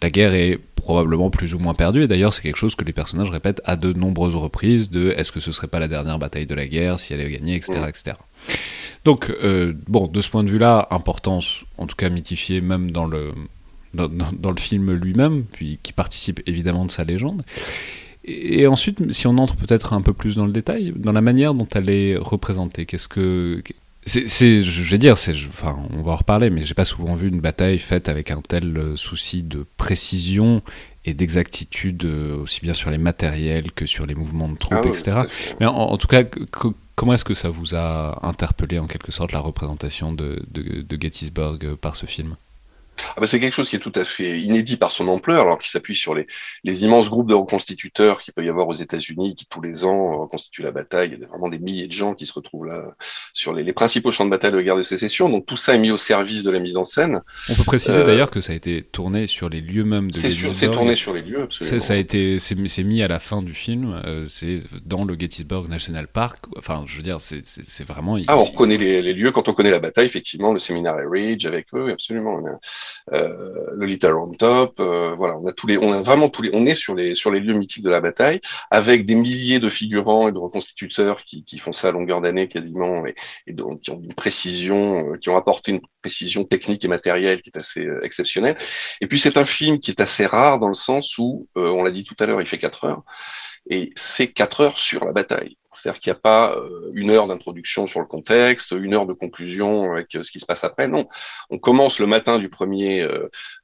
la 0.06 0.10
guerre 0.10 0.34
est 0.34 0.60
probablement 0.76 1.30
plus 1.30 1.52
ou 1.52 1.58
moins 1.58 1.74
perdue, 1.74 2.04
et 2.04 2.06
d'ailleurs 2.06 2.32
c'est 2.32 2.40
quelque 2.40 2.58
chose 2.58 2.76
que 2.76 2.84
les 2.84 2.92
personnages 2.92 3.28
répètent 3.28 3.60
à 3.64 3.74
de 3.74 3.92
nombreuses 3.92 4.36
reprises, 4.36 4.88
de 4.88 5.10
est-ce 5.16 5.32
que 5.32 5.40
ce 5.40 5.50
serait 5.50 5.66
pas 5.66 5.80
la 5.80 5.88
dernière 5.88 6.20
bataille 6.20 6.46
de 6.46 6.54
la 6.54 6.68
guerre, 6.68 7.00
si 7.00 7.12
elle 7.12 7.20
est 7.20 7.28
gagnée, 7.28 7.56
etc. 7.56 7.72
etc. 7.88 8.16
Donc, 9.04 9.30
euh, 9.42 9.72
bon, 9.88 10.06
de 10.06 10.20
ce 10.20 10.28
point 10.28 10.44
de 10.44 10.48
vue-là, 10.48 10.86
importance, 10.92 11.64
en 11.76 11.88
tout 11.88 11.96
cas 11.96 12.08
mythifiée 12.08 12.60
même 12.60 12.92
dans 12.92 13.04
le, 13.04 13.32
dans, 13.94 14.08
dans, 14.08 14.50
le 14.52 14.60
film 14.60 14.92
lui-même, 14.92 15.42
puis 15.42 15.80
qui 15.82 15.92
participe 15.92 16.40
évidemment 16.46 16.84
de 16.84 16.92
sa 16.92 17.02
légende. 17.02 17.42
Et 18.22 18.68
ensuite, 18.68 19.12
si 19.12 19.26
on 19.26 19.38
entre 19.38 19.56
peut-être 19.56 19.92
un 19.92 20.02
peu 20.02 20.12
plus 20.12 20.36
dans 20.36 20.46
le 20.46 20.52
détail, 20.52 20.92
dans 20.94 21.12
la 21.12 21.20
manière 21.20 21.52
dont 21.52 21.66
elle 21.74 21.90
est 21.90 22.16
représentée, 22.16 22.86
qu'est-ce 22.86 23.08
que 23.08 23.60
c'est, 24.06 24.62
je 24.62 24.82
vais 24.82 24.98
dire, 24.98 25.18
c'est, 25.18 25.34
enfin, 25.48 25.76
on 25.92 26.02
va 26.02 26.12
en 26.12 26.16
reparler, 26.16 26.48
mais 26.48 26.64
j'ai 26.64 26.74
pas 26.74 26.84
souvent 26.84 27.16
vu 27.16 27.28
une 27.28 27.40
bataille 27.40 27.78
faite 27.78 28.08
avec 28.08 28.30
un 28.30 28.40
tel 28.40 28.76
euh, 28.76 28.96
souci 28.96 29.42
de 29.42 29.66
précision 29.76 30.62
et 31.04 31.12
d'exactitude, 31.12 32.04
euh, 32.04 32.36
aussi 32.36 32.60
bien 32.60 32.72
sur 32.72 32.90
les 32.90 32.98
matériels 32.98 33.72
que 33.72 33.84
sur 33.84 34.06
les 34.06 34.14
mouvements 34.14 34.48
de 34.48 34.56
troupes, 34.56 34.78
ah 34.84 34.88
etc. 34.88 35.22
Mais 35.58 35.66
en, 35.66 35.74
en, 35.74 35.96
tout 35.98 36.06
cas, 36.06 36.22
comment 36.94 37.14
est-ce 37.14 37.24
que 37.24 37.34
ça 37.34 37.50
vous 37.50 37.74
a 37.74 38.24
interpellé 38.26 38.78
en 38.78 38.86
quelque 38.86 39.10
sorte 39.10 39.32
la 39.32 39.40
représentation 39.40 40.12
de, 40.12 40.44
de, 40.50 40.82
de 40.82 41.02
Gettysburg 41.02 41.58
euh, 41.64 41.76
par 41.76 41.96
ce 41.96 42.06
film? 42.06 42.36
Ah 43.16 43.20
bah 43.20 43.26
c'est 43.26 43.40
quelque 43.40 43.54
chose 43.54 43.68
qui 43.68 43.76
est 43.76 43.80
tout 43.80 43.92
à 43.94 44.04
fait 44.04 44.40
inédit 44.40 44.76
par 44.76 44.92
son 44.92 45.08
ampleur, 45.08 45.42
alors 45.42 45.58
qu'il 45.58 45.70
s'appuie 45.70 45.96
sur 45.96 46.14
les, 46.14 46.26
les, 46.64 46.84
immenses 46.84 47.10
groupes 47.10 47.28
de 47.28 47.34
reconstituteurs 47.34 48.22
qu'il 48.22 48.34
peut 48.34 48.44
y 48.44 48.48
avoir 48.48 48.68
aux 48.68 48.74
États-Unis, 48.74 49.34
qui 49.34 49.46
tous 49.46 49.60
les 49.60 49.84
ans 49.84 50.18
reconstituent 50.18 50.62
la 50.62 50.70
bataille. 50.70 51.10
Il 51.12 51.20
y 51.20 51.24
a 51.24 51.26
vraiment 51.26 51.48
des 51.48 51.58
milliers 51.58 51.86
de 51.86 51.92
gens 51.92 52.14
qui 52.14 52.26
se 52.26 52.32
retrouvent 52.32 52.66
là 52.66 52.94
sur 53.32 53.52
les, 53.52 53.64
les, 53.64 53.72
principaux 53.72 54.12
champs 54.12 54.24
de 54.24 54.30
bataille 54.30 54.52
de 54.52 54.56
la 54.56 54.62
guerre 54.62 54.76
de 54.76 54.82
sécession. 54.82 55.28
Donc 55.28 55.46
tout 55.46 55.56
ça 55.56 55.74
est 55.74 55.78
mis 55.78 55.90
au 55.90 55.98
service 55.98 56.42
de 56.42 56.50
la 56.50 56.60
mise 56.60 56.76
en 56.76 56.84
scène. 56.84 57.20
On 57.48 57.54
peut 57.54 57.64
préciser 57.64 58.00
euh, 58.00 58.06
d'ailleurs 58.06 58.30
que 58.30 58.40
ça 58.40 58.52
a 58.52 58.56
été 58.56 58.82
tourné 58.82 59.26
sur 59.26 59.48
les 59.48 59.60
lieux 59.60 59.84
mêmes 59.84 60.10
de 60.10 60.16
Gettysburg. 60.16 60.54
C'est 60.54 60.70
tourné 60.70 60.94
sur 60.94 61.12
les 61.12 61.22
lieux, 61.22 61.42
absolument. 61.42 61.80
Ça 61.80 61.92
a 61.92 61.96
été, 61.96 62.38
c'est 62.38 62.84
mis 62.84 63.02
à 63.02 63.08
la 63.08 63.18
fin 63.18 63.42
du 63.42 63.54
film. 63.54 64.00
Euh, 64.04 64.26
c'est 64.28 64.60
dans 64.84 65.04
le 65.04 65.16
Gettysburg 65.18 65.68
National 65.68 66.08
Park. 66.08 66.44
Enfin, 66.56 66.84
je 66.86 66.96
veux 66.96 67.02
dire, 67.02 67.18
c'est 67.20 67.86
vraiment. 67.86 68.18
Ah, 68.28 68.36
on 68.36 68.44
reconnaît 68.44 68.76
les, 68.76 69.02
les, 69.02 69.14
lieux 69.14 69.30
quand 69.30 69.48
on 69.48 69.52
connaît 69.52 69.70
la 69.70 69.78
bataille, 69.78 70.06
effectivement, 70.06 70.52
le 70.52 70.58
séminaire 70.58 70.96
Ridge 71.10 71.46
avec 71.46 71.66
eux, 71.74 71.90
absolument. 71.90 72.38
Euh, 72.38 72.50
le 72.50 72.58
Little 73.76 74.12
Round 74.12 74.36
Top, 74.38 74.80
euh, 74.80 75.14
voilà, 75.14 75.36
on 75.38 75.46
a 75.46 75.52
tous 75.52 75.66
les, 75.66 75.78
on 75.78 75.92
a 75.92 76.02
vraiment 76.02 76.28
tous 76.28 76.42
les, 76.42 76.50
on 76.52 76.64
est 76.66 76.74
sur 76.74 76.94
les 76.94 77.14
sur 77.14 77.30
les 77.30 77.40
lieux 77.40 77.54
mythiques 77.54 77.84
de 77.84 77.90
la 77.90 78.00
bataille, 78.00 78.40
avec 78.70 79.06
des 79.06 79.14
milliers 79.14 79.60
de 79.60 79.68
figurants 79.68 80.28
et 80.28 80.32
de 80.32 80.38
reconstituteurs 80.38 81.24
qui, 81.24 81.44
qui 81.44 81.58
font 81.58 81.72
ça 81.72 81.88
à 81.88 81.92
longueur 81.92 82.20
d'année 82.20 82.48
quasiment 82.48 83.06
et, 83.06 83.14
et 83.46 83.52
donc 83.52 83.80
qui 83.80 83.90
ont 83.90 84.00
une 84.02 84.14
précision, 84.14 85.12
euh, 85.12 85.16
qui 85.18 85.28
ont 85.28 85.36
apporté 85.36 85.72
une 85.72 85.80
précision 86.02 86.44
technique 86.44 86.84
et 86.84 86.88
matérielle 86.88 87.42
qui 87.42 87.50
est 87.50 87.58
assez 87.58 87.86
exceptionnelle. 88.02 88.56
Et 89.00 89.06
puis 89.06 89.18
c'est 89.18 89.36
un 89.36 89.44
film 89.44 89.80
qui 89.80 89.90
est 89.90 90.00
assez 90.00 90.26
rare 90.26 90.58
dans 90.58 90.68
le 90.68 90.74
sens 90.74 91.18
où, 91.18 91.48
on 91.56 91.82
l'a 91.82 91.90
dit 91.90 92.04
tout 92.04 92.14
à 92.20 92.26
l'heure, 92.26 92.40
il 92.40 92.46
fait 92.46 92.58
quatre 92.58 92.84
heures 92.84 93.02
et 93.68 93.92
c'est 93.96 94.28
quatre 94.28 94.60
heures 94.60 94.78
sur 94.78 95.04
la 95.04 95.12
bataille. 95.12 95.56
C'est-à-dire 95.76 96.00
qu'il 96.00 96.12
n'y 96.12 96.16
a 96.16 96.20
pas 96.20 96.54
euh, 96.56 96.90
une 96.94 97.10
heure 97.10 97.26
d'introduction 97.26 97.86
sur 97.86 98.00
le 98.00 98.06
contexte, 98.06 98.72
une 98.72 98.94
heure 98.94 99.06
de 99.06 99.12
conclusion 99.12 99.92
avec 99.92 100.14
euh, 100.14 100.22
ce 100.22 100.30
qui 100.30 100.40
se 100.40 100.46
passe 100.46 100.64
après. 100.64 100.88
Non, 100.88 101.06
on 101.50 101.58
commence 101.58 101.98
le 101.98 102.06
matin 102.06 102.38
du 102.38 102.48
1er 102.48 103.02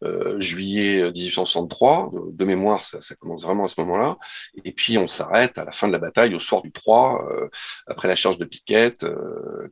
euh, 0.02 0.40
juillet 0.40 1.10
1863. 1.10 2.10
De, 2.32 2.44
mémoire, 2.44 2.84
ça, 2.84 3.00
ça, 3.00 3.14
commence 3.14 3.42
vraiment 3.42 3.64
à 3.64 3.68
ce 3.68 3.80
moment-là. 3.80 4.16
Et 4.64 4.72
puis 4.72 4.98
on 4.98 5.08
s'arrête 5.08 5.58
à 5.58 5.64
la 5.64 5.72
fin 5.72 5.86
de 5.86 5.92
la 5.92 5.98
bataille, 5.98 6.34
au 6.34 6.40
soir 6.40 6.62
du 6.62 6.72
3, 6.72 7.26
après 7.86 8.08
la 8.08 8.16
charge 8.16 8.38
de 8.38 8.44
Piquette, 8.44 9.06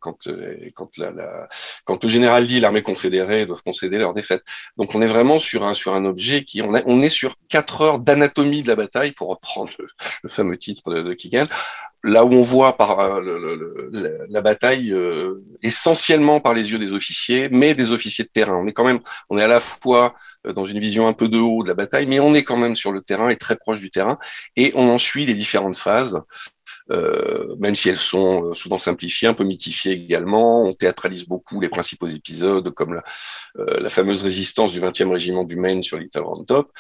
quand, 0.01 0.29
quand, 0.75 0.97
la, 0.97 1.11
la, 1.11 1.49
quand 1.85 2.03
le 2.03 2.09
général 2.09 2.51
et 2.51 2.61
l'armée 2.61 2.83
confédérée 2.83 3.47
doivent 3.47 3.63
concéder 3.63 3.99
leur 3.99 4.15
défaite. 4.15 4.43
Donc 4.77 4.95
on 4.95 5.03
est 5.03 5.07
vraiment 5.07 5.39
sur 5.39 5.67
un, 5.67 5.75
sur 5.75 5.95
un 5.95 6.05
objet 6.05 6.45
qui... 6.45 6.63
On, 6.63 6.75
a, 6.75 6.81
on 6.87 7.01
est 7.01 7.09
sur 7.09 7.37
quatre 7.49 7.81
heures 7.83 7.99
d'anatomie 7.99 8.63
de 8.63 8.69
la 8.69 8.77
bataille, 8.77 9.13
pour 9.13 9.29
reprendre 9.29 9.71
le, 9.79 10.29
fameux 10.29 10.57
titre 10.57 10.91
de, 10.91 11.03
de 11.03 11.15
Keegan, 11.15 11.47
là 12.03 12.25
où 12.25 12.33
on 12.33 12.43
voit 12.43 12.77
par 12.77 13.01
euh, 13.01 14.27
la 14.29 14.41
bataille 14.41 14.93
euh, 14.93 15.43
essentiellement 15.63 16.41
par 16.41 16.55
les 16.55 16.73
yeux 16.73 16.79
des 16.79 16.93
officiers, 16.93 17.49
mais 17.51 17.75
des 17.75 17.93
officiers 17.93 18.25
de 18.25 18.31
terrain. 18.31 18.57
On 18.57 18.67
est 18.67 18.73
quand 18.73 18.85
même, 18.85 19.01
on 19.29 19.39
est 19.39 19.43
à 19.43 19.49
la 19.49 19.61
fois 19.61 20.15
euh, 20.47 20.53
dans 20.53 20.67
une 20.67 20.81
vision 20.81 21.07
un 21.07 21.13
peu 21.13 21.29
de 21.29 21.39
haut 21.39 21.63
de 21.63 21.69
la 21.69 21.75
bataille, 21.75 22.07
mais 22.07 22.21
on 22.21 22.35
est 22.35 22.43
quand 22.43 22.57
même 22.57 22.75
sur 22.75 22.93
le 22.93 23.03
terrain 23.03 23.29
et 23.29 23.37
très 23.37 23.57
proche 23.57 23.81
du 23.81 23.91
terrain, 23.91 24.19
et 24.57 24.73
on 24.75 24.89
en 24.89 24.99
suit 24.99 25.27
les 25.27 25.35
différentes 25.35 25.77
phases. 25.77 26.21
Euh, 26.91 27.55
même 27.59 27.75
si 27.75 27.89
elles 27.89 27.97
sont 27.97 28.47
euh, 28.47 28.55
souvent 28.55 28.79
simplifiées, 28.79 29.29
un 29.29 29.35
peu 29.35 29.45
mythifiées 29.45 29.93
également. 29.93 30.65
On 30.65 30.75
théâtralise 30.75 31.25
beaucoup 31.25 31.61
les 31.61 31.69
principaux 31.69 32.09
épisodes, 32.09 32.71
comme 32.71 32.95
la, 32.95 33.03
euh, 33.59 33.89
fameuse 33.89 34.23
résistance 34.23 34.73
du 34.73 34.81
20e 34.81 35.13
régiment 35.13 35.45
du 35.45 35.57
Maine 35.57 35.83
sur 35.83 35.99
Little 35.99 36.21
Round 36.21 36.47
Top. 36.47 36.73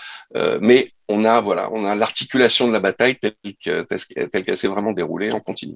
Mais 0.60 0.90
on 1.08 1.24
a 1.24 1.40
voilà, 1.40 1.70
on 1.72 1.84
a 1.84 1.94
l'articulation 1.94 2.68
de 2.68 2.72
la 2.72 2.80
bataille 2.80 3.16
telle 3.16 3.34
qu'elle 3.60 4.44
qu 4.44 4.56
s'est 4.56 4.68
vraiment 4.68 4.92
déroulée 4.92 5.32
en 5.32 5.40
continu. 5.40 5.74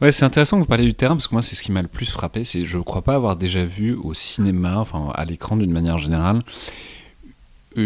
Ouais, 0.00 0.12
c'est 0.12 0.24
intéressant 0.24 0.58
que 0.58 0.62
vous 0.62 0.68
parliez 0.68 0.84
du 0.84 0.94
terrain 0.94 1.16
parce 1.16 1.26
que 1.26 1.34
moi, 1.34 1.42
c'est 1.42 1.56
ce 1.56 1.62
qui 1.62 1.72
m'a 1.72 1.82
le 1.82 1.88
plus 1.88 2.08
frappé. 2.08 2.44
C'est, 2.44 2.64
je 2.64 2.78
ne 2.78 2.82
crois 2.84 3.02
pas 3.02 3.14
avoir 3.14 3.36
déjà 3.36 3.64
vu 3.64 3.94
au 3.94 4.14
cinéma, 4.14 4.78
enfin 4.78 5.10
à 5.14 5.24
l'écran 5.24 5.56
d'une 5.56 5.72
manière 5.72 5.98
générale, 5.98 6.38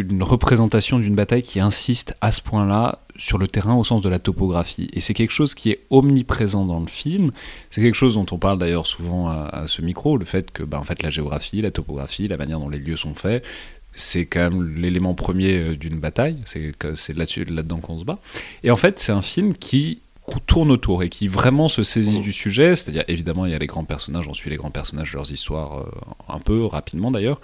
une 0.00 0.22
représentation 0.22 0.98
d'une 0.98 1.14
bataille 1.14 1.42
qui 1.42 1.60
insiste 1.60 2.14
à 2.20 2.32
ce 2.32 2.40
point-là 2.40 3.00
sur 3.16 3.38
le 3.38 3.46
terrain 3.46 3.74
au 3.74 3.84
sens 3.84 4.02
de 4.02 4.08
la 4.08 4.18
topographie. 4.18 4.88
Et 4.92 5.00
c'est 5.00 5.14
quelque 5.14 5.32
chose 5.32 5.54
qui 5.54 5.70
est 5.70 5.80
omniprésent 5.90 6.64
dans 6.64 6.80
le 6.80 6.86
film. 6.86 7.32
C'est 7.70 7.82
quelque 7.82 7.94
chose 7.94 8.14
dont 8.14 8.26
on 8.30 8.38
parle 8.38 8.58
d'ailleurs 8.58 8.86
souvent 8.86 9.28
à, 9.28 9.66
ce 9.66 9.82
micro, 9.82 10.16
le 10.16 10.24
fait 10.24 10.50
que 10.50 10.62
bah, 10.62 10.78
en 10.78 10.84
fait, 10.84 11.02
la 11.02 11.10
géographie, 11.10 11.60
la 11.62 11.70
topographie, 11.70 12.28
la 12.28 12.36
manière 12.36 12.58
dont 12.58 12.68
les 12.68 12.78
lieux 12.78 12.96
sont 12.96 13.14
faits, 13.14 13.44
c'est 13.92 14.26
quand 14.26 14.50
même 14.50 14.74
l'élément 14.76 15.14
premier 15.14 15.58
euh, 15.58 15.76
d'une 15.76 15.98
bataille. 15.98 16.38
C'est 16.46 17.16
là-dessus, 17.16 17.44
là-dedans 17.44 17.78
qu'on 17.78 17.98
se 17.98 18.04
bat. 18.04 18.18
Et 18.62 18.70
en 18.70 18.76
fait, 18.76 18.98
c'est 18.98 19.12
un 19.12 19.22
film 19.22 19.54
qui 19.54 20.00
tourne 20.46 20.70
autour 20.70 21.02
et 21.02 21.08
qui 21.08 21.28
vraiment 21.28 21.68
se 21.68 21.82
saisit 21.82 22.20
du 22.20 22.32
sujet, 22.32 22.76
c'est-à-dire 22.76 23.04
évidemment 23.08 23.44
il 23.44 23.52
y 23.52 23.54
a 23.54 23.58
les 23.58 23.66
grands 23.66 23.84
personnages, 23.84 24.26
on 24.28 24.34
suit 24.34 24.50
les 24.50 24.56
grands 24.56 24.70
personnages, 24.70 25.12
leurs 25.12 25.30
histoires 25.30 25.80
euh, 25.80 25.90
un 26.28 26.38
peu 26.38 26.64
rapidement 26.64 27.10
d'ailleurs, 27.10 27.40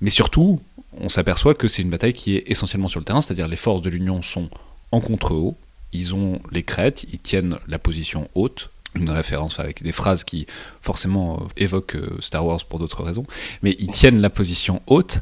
mais 0.00 0.10
surtout 0.10 0.60
on 1.00 1.08
s'aperçoit 1.08 1.54
que 1.54 1.68
c'est 1.68 1.82
une 1.82 1.90
bataille 1.90 2.12
qui 2.12 2.36
est 2.36 2.44
essentiellement 2.46 2.88
sur 2.88 3.00
le 3.00 3.04
terrain, 3.04 3.20
c'est-à-dire 3.20 3.48
les 3.48 3.56
forces 3.56 3.82
de 3.82 3.90
l'Union 3.90 4.22
sont 4.22 4.48
en 4.92 5.00
contre-haut, 5.00 5.56
ils 5.92 6.14
ont 6.14 6.40
les 6.50 6.62
crêtes, 6.62 7.04
ils 7.12 7.18
tiennent 7.18 7.58
la 7.66 7.78
position 7.78 8.28
haute, 8.34 8.70
une 8.94 9.10
référence 9.10 9.58
avec 9.58 9.82
des 9.82 9.92
phrases 9.92 10.24
qui 10.24 10.46
forcément 10.80 11.34
euh, 11.34 11.46
évoquent 11.56 11.96
euh, 11.96 12.16
Star 12.20 12.46
Wars 12.46 12.64
pour 12.64 12.78
d'autres 12.78 13.02
raisons, 13.02 13.26
mais 13.62 13.74
ils 13.78 13.90
tiennent 13.90 14.20
la 14.20 14.30
position 14.30 14.82
haute 14.86 15.20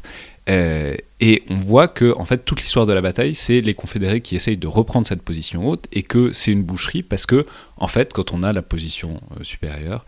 euh, 0.49 0.93
et 1.19 1.43
on 1.49 1.55
voit 1.55 1.87
que 1.87 2.13
en 2.17 2.25
fait 2.25 2.45
toute 2.45 2.61
l'histoire 2.61 2.85
de 2.85 2.93
la 2.93 3.01
bataille, 3.01 3.33
c'est 3.33 3.61
les 3.61 3.73
confédérés 3.73 4.21
qui 4.21 4.35
essayent 4.35 4.57
de 4.57 4.67
reprendre 4.67 5.07
cette 5.07 5.21
position 5.21 5.67
haute 5.67 5.87
et 5.91 6.03
que 6.03 6.33
c'est 6.33 6.51
une 6.51 6.63
boucherie 6.63 7.01
parce 7.01 7.25
que 7.25 7.45
en 7.77 7.87
fait 7.87 8.13
quand 8.13 8.33
on 8.33 8.43
a 8.43 8.53
la 8.53 8.61
position 8.61 9.21
supérieure, 9.41 10.05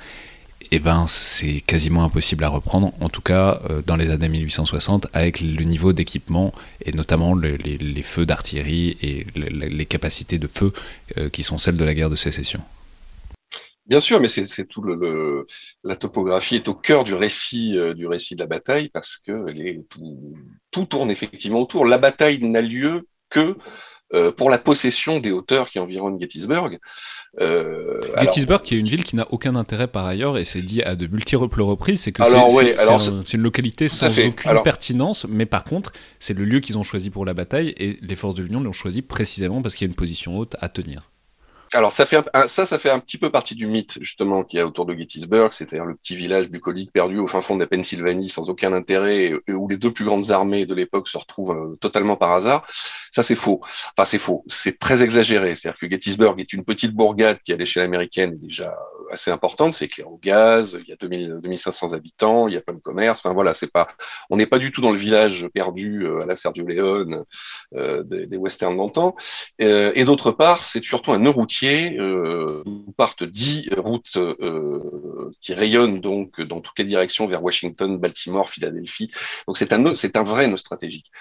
eh 0.71 0.79
ben 0.79 1.05
c'est 1.07 1.61
quasiment 1.61 2.03
impossible 2.03 2.43
à 2.43 2.49
reprendre, 2.49 2.93
en 3.01 3.09
tout 3.09 3.21
cas 3.21 3.61
euh, 3.69 3.81
dans 3.85 3.95
les 3.95 4.09
années 4.11 4.29
1860 4.29 5.07
avec 5.13 5.41
le 5.41 5.63
niveau 5.63 5.93
d'équipement 5.93 6.53
et 6.83 6.91
notamment 6.91 7.35
les, 7.35 8.01
feux 8.03 8.25
d'artillerie 8.25 8.97
et 9.01 9.25
les, 9.35 9.85
capacités 9.85 10.39
de 10.39 10.47
feu 10.47 10.73
qui 11.31 11.43
sont 11.43 11.57
celles 11.57 11.77
de 11.77 11.83
la 11.83 11.93
guerre 11.93 12.09
de 12.09 12.15
sécession. 12.15 12.61
Bien 13.85 13.99
sûr, 13.99 14.19
mais 14.19 14.27
c'est 14.27 14.65
tout 14.65 14.81
le, 14.81 15.45
la 15.83 15.95
topographie 15.95 16.55
est 16.55 16.67
au 16.67 16.73
cœur 16.73 17.03
du 17.03 17.13
récit 17.13 17.77
euh, 17.77 17.93
du 17.93 18.07
récit 18.07 18.35
de 18.35 18.39
la 18.39 18.47
bataille 18.47 18.89
parce 18.89 19.17
que 19.17 19.45
tout, 20.71 20.85
tourne 20.85 21.11
effectivement 21.11 21.59
autour. 21.59 21.85
La 21.85 21.99
bataille 21.99 22.39
n'a 22.41 22.61
lieu 22.61 23.07
que 23.29 23.55
euh, 24.15 24.31
pour 24.31 24.49
la 24.49 24.57
possession 24.57 25.19
des 25.19 25.31
hauteurs 25.31 25.69
qui 25.69 25.77
environnent 25.77 26.19
Gettysburg. 26.19 26.79
Euh, 27.41 27.99
Gettysburg, 28.17 28.61
qui 28.61 28.75
est 28.75 28.77
une 28.77 28.87
ville 28.87 29.03
qui 29.03 29.15
n'a 29.17 29.27
aucun 29.29 29.55
intérêt 29.55 29.87
par 29.87 30.05
ailleurs, 30.05 30.37
et 30.37 30.45
c'est 30.45 30.61
dit 30.61 30.81
à 30.81 30.95
de 30.95 31.07
multiples 31.07 31.61
reprises, 31.61 32.01
c'est 32.01 32.13
que 32.13 32.23
c'est 32.23 33.33
une 33.33 33.41
localité 33.41 33.89
sans 33.89 34.07
aucune 34.07 34.61
pertinence, 34.63 35.25
mais 35.27 35.45
par 35.45 35.65
contre, 35.65 35.91
c'est 36.19 36.33
le 36.33 36.45
lieu 36.45 36.61
qu'ils 36.61 36.77
ont 36.77 36.83
choisi 36.83 37.09
pour 37.09 37.25
la 37.25 37.33
bataille, 37.33 37.73
et 37.77 37.97
les 38.01 38.15
forces 38.15 38.35
de 38.35 38.43
l'Union 38.43 38.61
l'ont 38.61 38.71
choisi 38.71 39.01
précisément 39.01 39.61
parce 39.61 39.75
qu'il 39.75 39.85
y 39.85 39.89
a 39.89 39.91
une 39.91 39.95
position 39.95 40.37
haute 40.37 40.55
à 40.61 40.69
tenir. 40.69 41.11
Alors 41.75 41.91
ça 41.91 42.05
fait 42.05 42.21
ça, 42.47 42.65
ça 42.65 42.79
fait 42.79 42.89
un 42.89 42.99
petit 42.99 43.17
peu 43.17 43.29
partie 43.29 43.53
du 43.53 43.67
mythe 43.67 43.97
justement 43.99 44.45
qu'il 44.45 44.59
y 44.59 44.61
a 44.61 44.65
autour 44.65 44.85
de 44.85 44.95
Gettysburg, 44.95 45.51
c'est-à-dire 45.51 45.83
le 45.83 45.95
petit 45.95 46.15
village 46.15 46.49
bucolique 46.49 46.89
perdu 46.93 47.19
au 47.19 47.27
fin 47.27 47.41
fond 47.41 47.55
de 47.55 47.59
la 47.59 47.67
Pennsylvanie 47.67 48.29
sans 48.29 48.49
aucun 48.49 48.71
intérêt, 48.71 49.25
et, 49.47 49.53
où 49.53 49.67
les 49.67 49.75
deux 49.75 49.91
plus 49.91 50.05
grandes 50.05 50.31
armées 50.31 50.65
de 50.65 50.73
l'époque 50.73 51.09
se 51.09 51.17
retrouvent 51.17 51.51
euh, 51.51 51.75
totalement 51.81 52.15
par 52.15 52.31
hasard. 52.31 52.65
Ça 53.11 53.23
c'est 53.23 53.35
faux. 53.35 53.59
Enfin 53.97 54.05
c'est 54.05 54.19
faux. 54.19 54.45
C'est 54.47 54.79
très 54.79 55.03
exagéré. 55.03 55.53
C'est-à-dire 55.55 55.77
que 55.77 55.89
Gettysburg 55.89 56.39
est 56.39 56.53
une 56.53 56.63
petite 56.63 56.93
bourgade 56.93 57.39
qui 57.43 57.51
à 57.51 57.57
l'échelle 57.57 57.83
américaine 57.83 58.39
est 58.41 58.45
déjà 58.47 58.73
assez 59.11 59.29
importante. 59.29 59.73
C'est 59.73 59.89
clair 59.89 60.09
au 60.09 60.17
gaz. 60.17 60.77
Il 60.81 60.87
y 60.87 60.93
a 60.93 60.95
2000, 60.95 61.39
2500 61.43 61.91
habitants. 61.91 62.47
Il 62.47 62.53
y 62.53 62.57
a 62.57 62.61
plein 62.61 62.73
de 62.73 62.79
commerce. 62.79 63.19
Enfin 63.19 63.33
voilà, 63.33 63.53
c'est 63.53 63.71
pas. 63.71 63.89
On 64.29 64.37
n'est 64.37 64.47
pas 64.47 64.59
du 64.59 64.71
tout 64.71 64.79
dans 64.79 64.93
le 64.93 64.97
village 64.97 65.47
perdu 65.53 66.05
euh, 66.05 66.21
à 66.21 66.25
la 66.25 66.37
Sergio 66.37 66.65
Leone 66.65 67.25
euh, 67.75 68.03
des, 68.03 68.37
westerns 68.37 68.77
d'antan. 68.77 69.15
Et 69.59 70.03
d'autre 70.03 70.31
part, 70.31 70.63
c'est 70.63 70.83
surtout 70.83 71.11
un 71.11 71.19
nœud 71.19 71.29
routier 71.29 71.64
euh, 71.65 72.63
partent 72.97 73.23
dix 73.23 73.69
routes 73.77 74.17
euh, 74.17 75.31
qui 75.41 75.53
rayonnent 75.53 75.99
donc 75.99 76.41
dans 76.41 76.61
toutes 76.61 76.79
les 76.79 76.85
directions 76.85 77.27
vers 77.27 77.43
Washington, 77.43 77.97
Baltimore, 77.97 78.49
Philadelphie. 78.49 79.11
Donc 79.47 79.57
c'est 79.57 79.73
un 79.73 79.95
c'est 79.95 80.15
un 80.17 80.23
vrai 80.23 80.47
nœud 80.47 80.57
stratégique. 80.57 81.11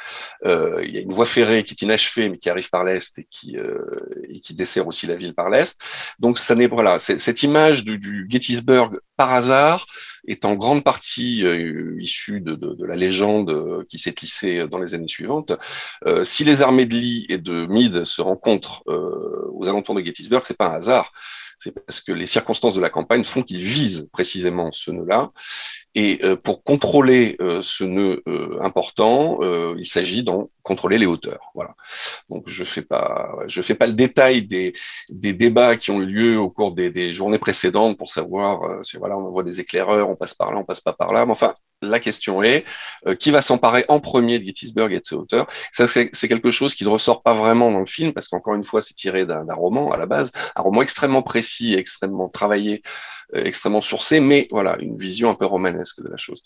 Euh, 0.44 0.82
il 0.84 0.94
y 0.94 0.98
a 0.98 1.00
une 1.00 1.12
voie 1.12 1.26
ferrée 1.26 1.62
qui 1.62 1.72
est 1.72 1.82
inachevée 1.82 2.28
mais 2.28 2.38
qui 2.38 2.50
arrive 2.50 2.70
par 2.70 2.84
l'est 2.84 3.18
et 3.18 3.26
qui 3.30 4.54
dessert 4.54 4.86
aussi 4.86 5.06
la 5.06 5.16
ville 5.16 5.34
par 5.34 5.50
l'est. 5.50 5.78
Donc 6.18 6.38
ça 6.38 6.54
n'est 6.54 6.66
voilà 6.66 6.98
cette 6.98 7.42
image 7.42 7.84
du, 7.84 8.26
Gettysburg 8.28 8.98
par 9.16 9.32
hasard 9.32 9.86
est 10.26 10.44
en 10.44 10.54
grande 10.54 10.82
partie 10.82 11.44
issue 12.00 12.40
de, 12.40 12.84
la 12.84 12.96
légende 12.96 13.84
qui 13.88 13.98
s'est 13.98 14.12
tissée 14.12 14.66
dans 14.68 14.78
les 14.78 14.94
années 14.94 15.08
suivantes. 15.08 15.52
Si 16.24 16.44
les 16.44 16.62
armées 16.62 16.86
de 16.86 16.94
Lee 16.94 17.26
et 17.28 17.38
de 17.38 17.66
Meade 17.66 18.04
se 18.04 18.22
rencontrent 18.22 18.82
aux 19.64 19.68
alentours 19.68 19.94
de 19.94 20.02
Gettysburg, 20.02 20.42
c'est 20.44 20.56
pas 20.56 20.68
un 20.68 20.74
hasard. 20.74 21.12
C'est 21.58 21.72
parce 21.72 22.00
que 22.00 22.12
les 22.12 22.26
circonstances 22.26 22.74
de 22.74 22.80
la 22.80 22.90
campagne 22.90 23.24
font 23.24 23.42
qu'ils 23.42 23.62
visent 23.62 24.08
précisément 24.12 24.70
ce 24.72 24.90
nœud-là. 24.90 25.30
Et 25.94 26.18
euh, 26.24 26.36
pour 26.36 26.64
contrôler 26.64 27.36
euh, 27.40 27.60
ce 27.62 27.84
nœud 27.84 28.22
euh, 28.26 28.58
important, 28.62 29.38
il 29.76 29.86
s'agit 29.86 30.22
d'en 30.22 30.50
contrôler 30.62 30.98
les 30.98 31.06
hauteurs. 31.06 31.52
Voilà. 31.54 31.74
Donc 32.28 32.44
je 32.46 32.64
fais 32.64 32.82
pas, 32.82 33.36
je 33.46 33.60
fais 33.62 33.74
pas 33.74 33.86
le 33.86 33.92
détail 33.92 34.42
des, 34.42 34.74
des 35.10 35.32
débats 35.32 35.76
qui 35.76 35.90
ont 35.90 36.00
eu 36.00 36.06
lieu 36.06 36.38
au 36.38 36.50
cours 36.50 36.72
des, 36.72 36.90
des 36.90 37.12
journées 37.12 37.38
précédentes 37.38 37.98
pour 37.98 38.10
savoir 38.10 38.84
si 38.84 38.96
voilà 38.96 39.16
on 39.16 39.26
envoie 39.26 39.42
des 39.42 39.60
éclaireurs, 39.60 40.08
on 40.08 40.16
passe 40.16 40.34
par 40.34 40.52
là, 40.52 40.58
on 40.58 40.64
passe 40.64 40.80
pas 40.80 40.92
par 40.92 41.12
là. 41.12 41.26
Mais 41.26 41.32
enfin, 41.32 41.54
la 41.82 42.00
question 42.00 42.42
est 42.42 42.64
qui 43.18 43.30
va 43.30 43.42
s'emparer 43.42 43.84
en 43.88 44.00
premier 44.00 44.38
de 44.38 44.46
Gettysburg 44.46 44.92
et 44.92 45.00
de 45.00 45.04
ses 45.04 45.14
hauteurs? 45.14 45.46
Ça 45.72 45.86
c'est 45.86 46.10
quelque 46.10 46.50
chose 46.50 46.74
qui 46.74 46.84
ne 46.84 46.88
ressort 46.88 47.22
pas 47.22 47.34
vraiment 47.34 47.70
dans 47.70 47.80
le 47.80 47.86
film 47.86 48.12
parce 48.12 48.28
qu'encore 48.28 48.54
une 48.54 48.64
fois 48.64 48.80
c'est 48.80 48.94
tiré 48.94 49.26
d'un 49.26 49.44
roman 49.54 49.92
à 49.92 49.98
la 49.98 50.06
base, 50.06 50.32
un 50.56 50.62
roman 50.62 50.82
extrêmement 50.82 51.22
précis, 51.22 51.74
extrêmement 51.74 52.28
travaillé 52.28 52.82
euh, 53.34 53.42
extrêmement 53.44 53.80
sourcé, 53.80 54.20
mais 54.20 54.48
voilà, 54.50 54.76
une 54.80 54.96
vision 54.96 55.30
un 55.30 55.34
peu 55.34 55.46
romanesque 55.46 55.83
de 55.98 56.08
la 56.08 56.16
chose. 56.16 56.42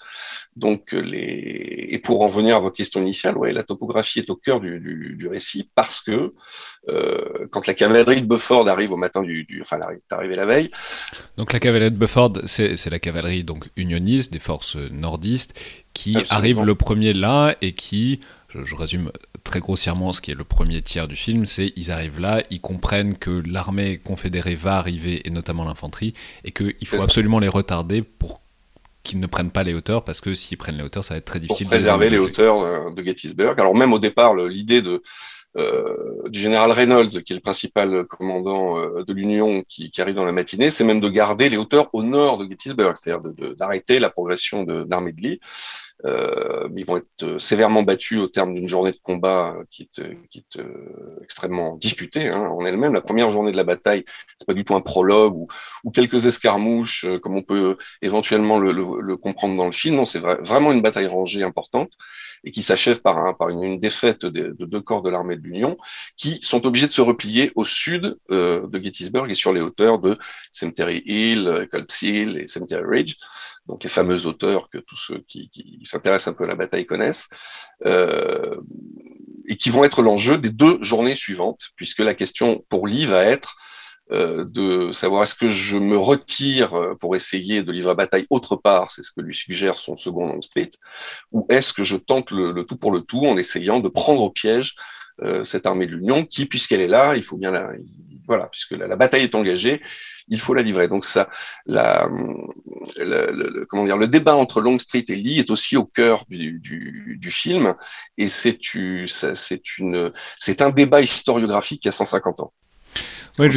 Donc, 0.57 0.93
euh, 0.95 1.01
les... 1.01 1.89
et 1.91 1.99
pour 1.99 2.23
en 2.23 2.29
venir 2.29 2.57
à 2.57 2.61
votre 2.61 2.77
question 2.77 3.01
initiale, 3.01 3.37
ouais, 3.37 3.53
la 3.53 3.63
topographie 3.63 4.21
est 4.21 4.31
au 4.31 4.37
cœur 4.37 4.61
du, 4.61 4.81
du, 4.81 5.17
du 5.17 5.29
récit 5.29 5.71
parce 5.75 6.01
que 6.01 6.35
euh, 6.89 7.47
quand 7.51 7.67
la 7.67 7.75
cavalerie 7.75 8.23
de 8.23 8.27
Bufford 8.27 8.69
arrive 8.69 8.93
au 8.93 8.97
matin 8.97 9.23
du, 9.23 9.45
du 9.45 9.61
enfin, 9.61 9.79
elle 9.89 9.97
est 9.97 10.13
arrivée 10.13 10.37
la 10.37 10.47
veille. 10.47 10.71
Donc 11.37 11.53
la 11.53 11.61
cavalerie 11.61 11.91
de 11.91 11.97
Bufford, 11.97 12.33
c'est 12.47 12.91
la 12.91 12.99
cavalerie 12.99 13.45
donc 13.45 13.67
unioniste 13.77 14.33
des 14.33 14.39
forces 14.39 14.77
nordistes 14.77 15.59
qui 15.95 16.17
arrive 16.31 16.63
le 16.63 16.75
premier 16.75 17.13
là 17.13 17.55
et 17.61 17.73
qui, 17.73 18.21
je, 18.49 18.65
je 18.65 18.75
résume 18.75 19.11
très 19.45 19.61
grossièrement 19.61 20.13
ce 20.13 20.21
qui 20.21 20.31
est 20.31 20.35
le 20.35 20.45
premier 20.45 20.83
tiers 20.83 21.09
du 21.09 21.17
film, 21.17 21.47
c'est 21.47 21.73
ils 21.77 21.91
arrivent 21.91 22.21
là, 22.21 22.43
ils 22.51 22.61
comprennent 22.61 23.17
que 23.17 23.43
l'armée 23.47 23.99
confédérée 23.99 24.55
va 24.55 24.77
arriver, 24.77 25.27
et 25.27 25.31
notamment 25.31 25.65
l'infanterie, 25.65 26.15
et 26.45 26.53
qu'il 26.53 26.87
faut 26.87 27.03
absolument 27.03 27.39
les 27.39 27.49
retarder 27.49 28.03
pour 28.03 28.43
qu'ils 29.03 29.21
ne 29.21 29.27
prennent 29.27 29.51
pas 29.51 29.63
les 29.63 29.75
hauteurs, 29.75 30.05
parce 30.05 30.21
que 30.21 30.35
s'ils 30.35 30.59
prennent 30.59 30.77
les 30.77 30.85
hauteurs, 30.85 31.05
ça 31.05 31.15
va 31.15 31.19
être 31.19 31.25
très 31.25 31.41
difficile. 31.41 31.67
Pour 31.67 31.77
préserver 31.77 32.11
les 32.11 32.19
hauteurs 32.19 32.93
de 32.93 33.03
Gettysburg. 33.03 33.55
Alors 33.59 33.75
même 33.75 33.93
au 33.93 33.99
départ, 33.99 34.35
l'idée 34.35 34.83
de 34.83 35.03
euh, 35.57 36.29
du 36.29 36.41
général 36.41 36.71
Reynolds, 36.71 37.23
qui 37.25 37.33
est 37.33 37.37
le 37.37 37.41
principal 37.41 38.05
commandant 38.05 38.79
euh, 38.79 39.03
de 39.03 39.13
l'Union, 39.15 39.65
qui, 39.67 39.91
qui, 39.91 40.01
arrive 40.01 40.15
dans 40.15 40.27
la 40.27 40.33
matinée, 40.33 40.71
c'est 40.71 40.85
même 40.85 41.01
de 41.01 41.09
garder 41.09 41.49
les 41.49 41.57
hauteurs 41.57 41.89
au 41.95 42.03
nord 42.03 42.37
de 42.39 42.47
Gettysburg, 42.47 42.97
c'est-à-dire 42.97 43.33
d'arrêter 43.57 43.99
la 43.99 44.11
progression 44.11 44.63
de 44.63 44.87
l'armée 44.89 45.13
de 45.13 45.23
Lee. 45.23 45.41
Euh, 46.07 46.69
ils 46.77 46.85
vont 46.85 46.99
être 46.99 47.25
euh, 47.25 47.39
sévèrement 47.41 47.83
battus 47.83 48.21
au 48.21 48.29
terme 48.29 48.55
d'une 48.55 48.69
journée 48.69 48.93
de 48.93 48.99
combat 49.03 49.57
euh, 49.57 49.65
qui 49.69 49.83
est, 49.83 50.29
qui 50.31 50.39
est 50.39 50.63
extrêmement 51.23 51.77
disputée 51.77 52.29
hein, 52.29 52.49
en 52.51 52.65
elle-même. 52.65 52.95
La 52.95 53.01
première 53.01 53.31
journée 53.31 53.51
de 53.51 53.57
la 53.57 53.65
bataille, 53.65 54.05
c'est 54.37 54.47
pas 54.47 54.55
du 54.55 54.65
tout 54.65 54.77
un 54.77 54.81
prologue 54.81 55.35
ou, 55.35 55.49
ou 55.83 55.91
quelques 55.91 56.27
escarmouches 56.27 57.05
comme 57.23 57.37
on 57.37 57.43
peut 57.43 57.77
éventuellement 58.01 58.59
le, 58.59 58.71
le, 58.71 59.01
le, 59.01 59.17
comprendre 59.17 59.57
dans 59.57 59.67
le 59.67 59.73
film. 59.73 59.97
Non, 59.97 60.07
c'est 60.07 60.21
vraiment 60.21 60.73
une 60.73 60.83
bataille 60.83 61.07
rangée 61.07 61.43
importante 61.43 61.93
et 62.49 62.51
qui 62.51 62.63
s'achève 62.63 63.01
par, 63.03 63.19
un, 63.19 63.35
par 63.35 63.51
une, 63.51 63.79
défaite 63.79 64.25
de, 64.25 64.57
de, 64.59 64.65
deux 64.65 64.81
corps 64.81 65.03
de 65.03 65.11
l'armée 65.11 65.37
de 65.37 65.43
l'Union 65.43 65.77
qui 66.17 66.39
sont 66.43 66.67
obligés 66.67 66.87
de 66.87 66.93
se 66.93 67.03
replier 67.03 67.53
au 67.55 67.65
sud 67.65 68.17
euh, 68.31 68.67
de 68.67 68.83
Gettysburg 68.83 69.31
et 69.31 69.35
sur 69.35 69.53
les 69.53 69.61
hauteurs 69.61 69.99
de 69.99 70.17
Cemetery 70.53 71.03
Hill, 71.05 71.69
Culp's 71.71 72.03
Hill 72.03 72.39
et 72.39 72.49
Cemetery 72.49 72.83
Ridge 72.85 73.15
donc 73.69 73.85
les 73.85 73.91
fameux 73.91 74.27
auteurs 74.27 74.71
que 74.71 74.79
tous 74.79 74.97
ceux 74.97 75.25
qui, 75.29 75.51
s'intéressent 75.85 76.33
un 76.33 76.37
peu 76.37 76.45
à 76.45 76.49
la 76.49 76.55
bataille 76.55 76.87
connaissent, 76.87 77.29
euh, 77.87 78.57
et 79.47 79.57
qui 79.57 79.71
vont 79.71 79.85
être 79.85 80.03
l'enjeu 80.03 80.39
des 80.39 80.51
deux 80.51 80.83
journées 80.83 81.15
suivantes, 81.15 81.69
puisque 81.77 81.99
la 82.01 82.15
question 82.15 82.65
pour 82.71 82.87
Lee 82.87 83.05
va 83.05 83.23
être 83.25 83.57
de 84.11 84.91
savoir 84.93 85.23
est-ce 85.23 85.35
que 85.35 85.51
je 85.51 85.77
me 85.77 85.97
retire 85.97 86.73
pour 86.99 87.15
essayer 87.15 87.63
de 87.63 87.73
livrer 87.73 87.95
bataille 87.95 88.27
autre 88.31 88.57
part, 88.57 88.91
c'est 88.91 89.03
ce 89.03 89.13
que 89.13 89.21
lui 89.21 89.35
suggère 89.35 89.77
son 89.77 89.97
second 89.97 90.27
long 90.27 90.43
street, 90.43 90.71
ou 91.33 91.47
est-ce 91.51 91.73
que 91.73 91.85
je 91.85 91.97
tente 91.97 92.31
le, 92.31 92.65
tout 92.65 92.77
pour 92.77 92.91
le 92.91 93.01
tout 93.01 93.25
en 93.27 93.37
essayant 93.37 93.81
de 93.81 93.89
prendre 93.89 94.23
au 94.23 94.31
piège 94.31 94.77
euh, 95.23 95.43
cette 95.43 95.67
armée 95.67 95.87
de 95.87 95.97
l'Union 95.97 96.25
qui, 96.25 96.47
puisqu'elle 96.47 96.81
est 96.81 96.87
là, 96.87 97.17
il 97.17 97.25
faut 97.25 97.37
bien 97.37 97.51
la, 97.51 97.73
voilà, 98.29 98.47
puisque 98.47 98.71
la, 98.71 98.95
bataille 98.95 99.25
est 99.25 99.35
engagée, 99.35 99.83
il 100.29 100.39
faut 100.39 100.55
la 100.55 100.63
livrer. 100.63 100.87
Donc 100.87 101.05
ça, 101.05 101.29
la, 101.67 102.09
le, 102.99 103.65
comment 103.65 103.85
dire, 103.85 103.97
le 103.97 104.07
débat 104.07 104.37
entre 104.37 104.61
Longstreet 104.61 105.07
et 105.09 105.17
Lee 105.17 105.41
est 105.41 105.51
aussi 105.51 105.77
au 105.77 105.85
cœur 105.85 106.25
du, 106.29 106.61
du, 106.61 107.17
du 107.21 107.31
film, 107.33 107.75
et 108.17 108.29
c'est 108.29 108.59
c'est 109.35 109.79
une, 109.79 110.13
c'est 110.39 110.63
un 110.63 110.71
débat 110.71 111.01
historiographique 111.01 111.83
qui 111.83 111.89
a 111.89 111.93
150 111.93 112.41
ans. 112.41 112.53
Ouais, 113.39 113.51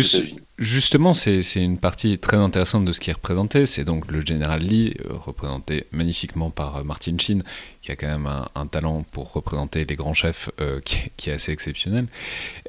justement, 0.60 1.14
c'est 1.14 1.42
une 1.56 1.80
partie 1.80 2.20
très 2.20 2.38
intéressante 2.38 2.86
de 2.86 2.92
ce 2.92 3.00
qui 3.00 3.10
est 3.10 3.14
représenté. 3.14 3.66
C'est 3.66 3.84
donc 3.84 4.12
le 4.12 4.22
général 4.22 4.62
Lee, 4.62 4.94
euh, 5.10 5.16
représenté 5.16 5.88
magnifiquement 5.92 6.52
par 6.52 6.78
euh, 6.78 6.84
Martin 6.84 7.18
Sheen, 7.18 7.42
qui 7.82 7.92
a 7.92 7.96
quand 7.96 8.08
même 8.08 8.30
un, 8.54 8.68
talent 8.68 9.04
pour 9.12 9.34
représenter 9.34 9.84
les 9.86 9.96
grands 9.96 10.14
chefs 10.14 10.52
euh, 10.62 10.80
qui, 11.18 11.30
est 11.32 11.34
assez 11.34 11.52
exceptionnel. 11.52 12.06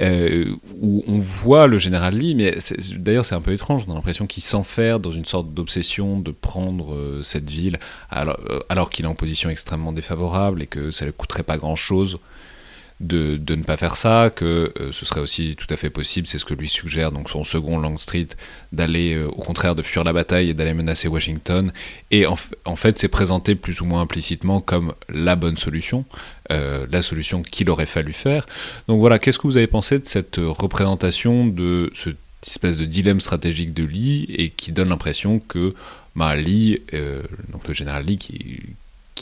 où 0.00 1.04
on 1.06 1.18
voit 1.18 1.66
le 1.66 1.78
général 1.78 2.16
Lee, 2.16 2.34
mais 2.34 2.56
d'ailleurs 2.96 3.26
c'est 3.26 3.34
un 3.34 3.42
peu 3.42 3.52
étrange, 3.52 3.84
on 3.86 3.92
a 3.92 3.94
l'impression 3.94 4.26
qu'il 4.26 4.42
s'enferme 4.42 5.02
dans 5.02 5.12
une 5.12 5.26
sorte 5.26 5.52
d'obsession 5.52 6.18
de 6.18 6.30
prendre 6.30 7.20
cette 7.22 7.50
ville 7.50 7.78
alors, 8.10 8.40
alors 8.70 8.88
qu'il 8.88 9.04
est 9.04 9.08
en 9.08 9.14
position 9.14 9.50
extrêmement 9.50 9.92
défavorable 9.92 10.62
et 10.62 10.66
que 10.66 10.90
ça 10.92 11.04
ne 11.04 11.10
coûterait 11.10 11.42
pas 11.42 11.58
grand-chose 11.58 12.18
de, 13.02 13.54
ne 13.54 13.62
pas 13.62 13.76
faire 13.76 13.96
ça, 13.96 14.30
que 14.34 14.72
euh, 14.80 14.92
ce 14.92 15.04
serait 15.04 15.20
aussi 15.20 15.56
tout 15.58 15.66
à 15.70 15.76
fait 15.76 15.90
possible, 15.90 16.26
c'est 16.26 16.38
ce 16.38 16.44
que 16.44 16.54
lui 16.54 16.68
suggère 16.68 17.12
donc 17.12 17.28
son 17.28 17.44
second 17.44 17.78
Longstreet, 17.78 18.28
d'aller 18.72 19.14
euh, 19.14 19.26
au 19.26 19.42
contraire 19.42 19.74
de 19.74 19.82
fuir 19.82 20.04
la 20.04 20.12
bataille 20.12 20.50
et 20.50 20.54
d'aller 20.54 20.72
menacer 20.72 21.08
Washington. 21.08 21.72
Et 22.10 22.26
en, 22.26 22.76
fait, 22.76 22.98
c'est 22.98 23.08
présenté 23.08 23.54
plus 23.54 23.80
ou 23.80 23.84
moins 23.84 24.02
implicitement 24.02 24.60
comme 24.60 24.94
la 25.08 25.36
bonne 25.36 25.56
solution, 25.56 26.04
euh, 26.50 26.86
la 26.90 27.02
solution 27.02 27.42
qu'il 27.42 27.68
aurait 27.70 27.86
fallu 27.86 28.12
faire. 28.12 28.46
Donc 28.88 29.00
voilà, 29.00 29.18
qu'est-ce 29.18 29.38
que 29.38 29.46
vous 29.46 29.56
avez 29.56 29.66
pensé 29.66 29.98
de 29.98 30.06
cette 30.06 30.36
représentation 30.38 31.46
de 31.46 31.90
ce 31.94 32.10
espèce 32.44 32.76
de 32.76 32.84
dilemme 32.84 33.20
stratégique 33.20 33.72
de 33.72 33.84
Lee 33.84 34.26
et 34.36 34.50
qui 34.50 34.72
donne 34.72 34.88
l'impression 34.88 35.38
que 35.38 35.74
bah, 36.16 36.34
Lee, 36.34 36.80
donc 37.52 37.68
le 37.68 37.72
général 37.72 38.04
Lee 38.04 38.18
qui, 38.18 38.62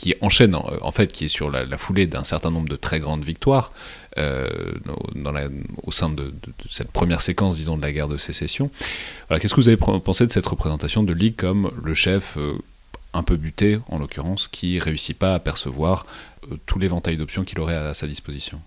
qui 0.01 0.15
enchaîne 0.23 0.55
en, 0.55 0.93
fait, 0.93 1.13
qui 1.13 1.27
est 1.27 1.29
sur 1.29 1.51
la, 1.51 1.77
foulée 1.77 2.07
d'un 2.07 2.25
certain 2.25 2.51
nombre 2.51 2.71
de 2.71 2.77
très 2.77 3.01
grandes 3.01 3.23
victoires 3.23 3.71
euh, 4.17 4.49
au 5.83 5.93
sein 5.93 6.09
de, 6.09 6.33
cette 6.71 6.91
première 6.91 7.21
séquence, 7.21 7.57
disons, 7.57 7.77
de 7.77 7.83
la 7.83 7.93
guerre 7.93 8.09
de 8.09 8.17
sécession. 8.17 8.71
Voilà, 9.29 9.41
qu'est-ce 9.41 9.55
que 9.55 9.61
vous 9.61 9.69
avez 9.69 9.77
pensé 9.77 10.27
de 10.27 10.33
cette 10.33 10.47
représentation 10.47 11.03
de 11.03 11.13
Lee 11.13 11.35
comme 11.35 11.71
le 11.85 11.93
chef 11.93 12.39
euh, 12.39 12.55
un 13.13 13.23
peu 13.23 13.37
buté, 13.37 13.79
en 13.89 13.99
l'occurrence, 13.99 14.49
qui 14.49 14.79
réussit 14.79 15.19
pas 15.19 15.35
à 15.35 15.39
percevoir 15.39 16.07
euh, 16.51 16.57
tout 16.65 16.79
l'éventail 16.79 17.19
d'options 17.19 17.45
qu'il 17.45 17.61
aurait 17.61 17.77
à 17.77 17.93
sa 17.93 18.07
disposition? 18.07 18.59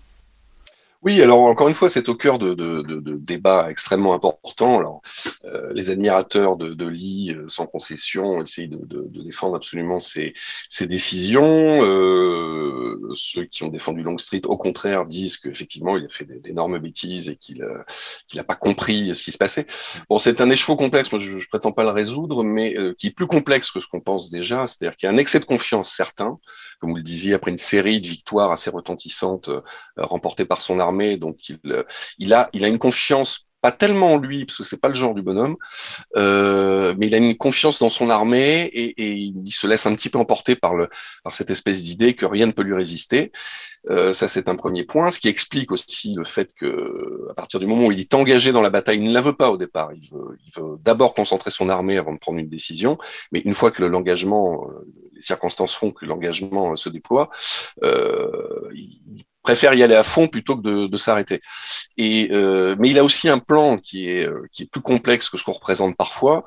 Oui, 1.04 1.20
alors 1.20 1.40
encore 1.40 1.68
une 1.68 1.74
fois, 1.74 1.90
c'est 1.90 2.08
au 2.08 2.14
cœur 2.14 2.38
de, 2.38 2.54
de, 2.54 2.80
de, 2.80 2.98
de, 2.98 3.16
débats 3.16 3.70
extrêmement 3.70 4.14
importants. 4.14 4.78
Alors, 4.78 5.02
euh, 5.44 5.70
les 5.74 5.90
admirateurs 5.90 6.56
de, 6.56 6.86
Lee, 6.86 7.34
euh, 7.36 7.44
sans 7.46 7.66
concession, 7.66 8.40
essayent 8.40 8.68
de, 8.68 9.22
défendre 9.22 9.54
absolument 9.54 10.00
ses, 10.00 10.32
ses 10.70 10.86
décisions. 10.86 11.44
Euh, 11.82 13.10
ceux 13.14 13.44
qui 13.44 13.64
ont 13.64 13.68
défendu 13.68 14.02
Longstreet, 14.02 14.46
au 14.46 14.56
contraire, 14.56 15.04
disent 15.04 15.36
qu'effectivement, 15.36 15.98
il 15.98 16.06
a 16.06 16.08
fait 16.08 16.24
d'énormes 16.24 16.78
bêtises 16.78 17.28
et 17.28 17.36
qu'il 17.36 17.62
euh, 17.62 17.82
qu'il 18.26 18.38
n'a 18.38 18.44
pas 18.44 18.54
compris 18.54 19.14
ce 19.14 19.22
qui 19.22 19.32
se 19.32 19.38
passait. 19.38 19.66
Bon, 20.08 20.18
c'est 20.18 20.40
un 20.40 20.48
écheveau 20.48 20.76
complexe. 20.76 21.12
Moi, 21.12 21.20
je, 21.20 21.38
je 21.38 21.48
prétends 21.48 21.72
pas 21.72 21.84
le 21.84 21.90
résoudre, 21.90 22.44
mais 22.44 22.74
qui 22.96 23.08
est 23.08 23.14
plus 23.14 23.26
complexe 23.26 23.70
que 23.70 23.80
ce 23.80 23.88
qu'on 23.88 24.00
pense 24.00 24.30
déjà. 24.30 24.66
C'est-à-dire 24.66 24.96
qu'il 24.96 25.06
y 25.06 25.10
a 25.10 25.14
un 25.14 25.18
excès 25.18 25.38
de 25.38 25.44
confiance 25.44 25.90
certain 25.90 26.38
comme 26.84 26.90
vous 26.90 26.96
le 26.96 27.02
disiez, 27.02 27.32
après 27.32 27.50
une 27.50 27.56
série 27.56 28.02
de 28.02 28.06
victoires 28.06 28.52
assez 28.52 28.68
retentissantes 28.68 29.48
euh, 29.48 29.62
remportées 29.96 30.44
par 30.44 30.60
son 30.60 30.78
armée. 30.78 30.93
Donc, 31.18 31.48
il, 31.48 31.58
euh, 31.66 31.82
il, 32.18 32.32
a, 32.34 32.48
une 32.52 32.78
confiance 32.78 33.46
pas 33.60 33.72
tellement 33.72 34.12
en 34.12 34.18
lui, 34.18 34.44
parce 34.44 34.58
que 34.58 34.64
c'est 34.64 34.80
pas 34.80 34.88
le 34.88 34.94
genre 34.94 35.14
du 35.14 35.22
bonhomme, 35.22 35.56
euh, 36.16 36.94
mais 36.98 37.06
il 37.06 37.14
a 37.14 37.16
une 37.16 37.34
confiance 37.34 37.78
dans 37.78 37.88
son 37.88 38.10
armée 38.10 38.70
et, 38.74 38.94
il 38.98 39.50
se 39.52 39.66
laisse 39.66 39.86
un 39.86 39.94
petit 39.94 40.10
peu 40.10 40.18
emporter 40.18 40.54
par, 40.54 40.74
cette 41.30 41.48
espèce 41.48 41.80
d'idée 41.82 42.12
que 42.12 42.26
rien 42.26 42.44
ne 42.46 42.52
peut 42.52 42.62
lui 42.62 42.74
résister. 42.74 43.32
Euh, 43.88 44.12
ça, 44.12 44.28
c'est 44.28 44.50
un 44.50 44.54
premier 44.54 44.84
point, 44.84 45.10
ce 45.10 45.18
qui 45.18 45.28
explique 45.28 45.72
aussi 45.72 46.12
le 46.14 46.24
fait 46.24 46.52
que, 46.54 47.26
à 47.30 47.34
partir 47.34 47.58
du 47.58 47.66
moment 47.66 47.86
où 47.86 47.92
il 47.92 48.00
est 48.00 48.12
engagé 48.12 48.52
dans 48.52 48.60
la 48.60 48.68
bataille, 48.68 48.98
il 48.98 49.04
ne 49.04 49.14
la 49.14 49.22
veut 49.22 49.36
pas 49.36 49.50
au 49.50 49.56
départ. 49.56 49.90
Il 49.94 50.10
veut, 50.10 50.38
il 50.46 50.52
veut 50.60 50.76
d'abord 50.80 51.14
concentrer 51.14 51.50
son 51.50 51.70
armée 51.70 51.96
avant 51.96 52.12
de 52.12 52.18
prendre 52.18 52.38
une 52.38 52.50
décision, 52.50 52.98
mais 53.32 53.40
une 53.40 53.54
fois 53.54 53.70
que 53.70 53.82
l'engagement, 53.82 54.68
les 55.14 55.22
circonstances 55.22 55.74
font 55.74 55.90
que 55.90 56.04
l'engagement 56.04 56.76
se 56.76 56.90
déploie, 56.90 57.30
euh, 57.82 58.68
il 58.74 59.24
préfère 59.44 59.74
y 59.74 59.82
aller 59.82 59.94
à 59.94 60.02
fond 60.02 60.26
plutôt 60.26 60.56
que 60.56 60.62
de, 60.62 60.86
de 60.88 60.96
s'arrêter. 60.96 61.40
Et 61.96 62.30
euh, 62.32 62.74
mais 62.78 62.90
il 62.90 62.98
a 62.98 63.04
aussi 63.04 63.28
un 63.28 63.38
plan 63.38 63.78
qui 63.78 64.08
est 64.08 64.26
euh, 64.26 64.48
qui 64.50 64.64
est 64.64 64.66
plus 64.66 64.80
complexe 64.80 65.28
que 65.28 65.38
ce 65.38 65.44
qu'on 65.44 65.52
représente 65.52 65.96
parfois. 65.96 66.44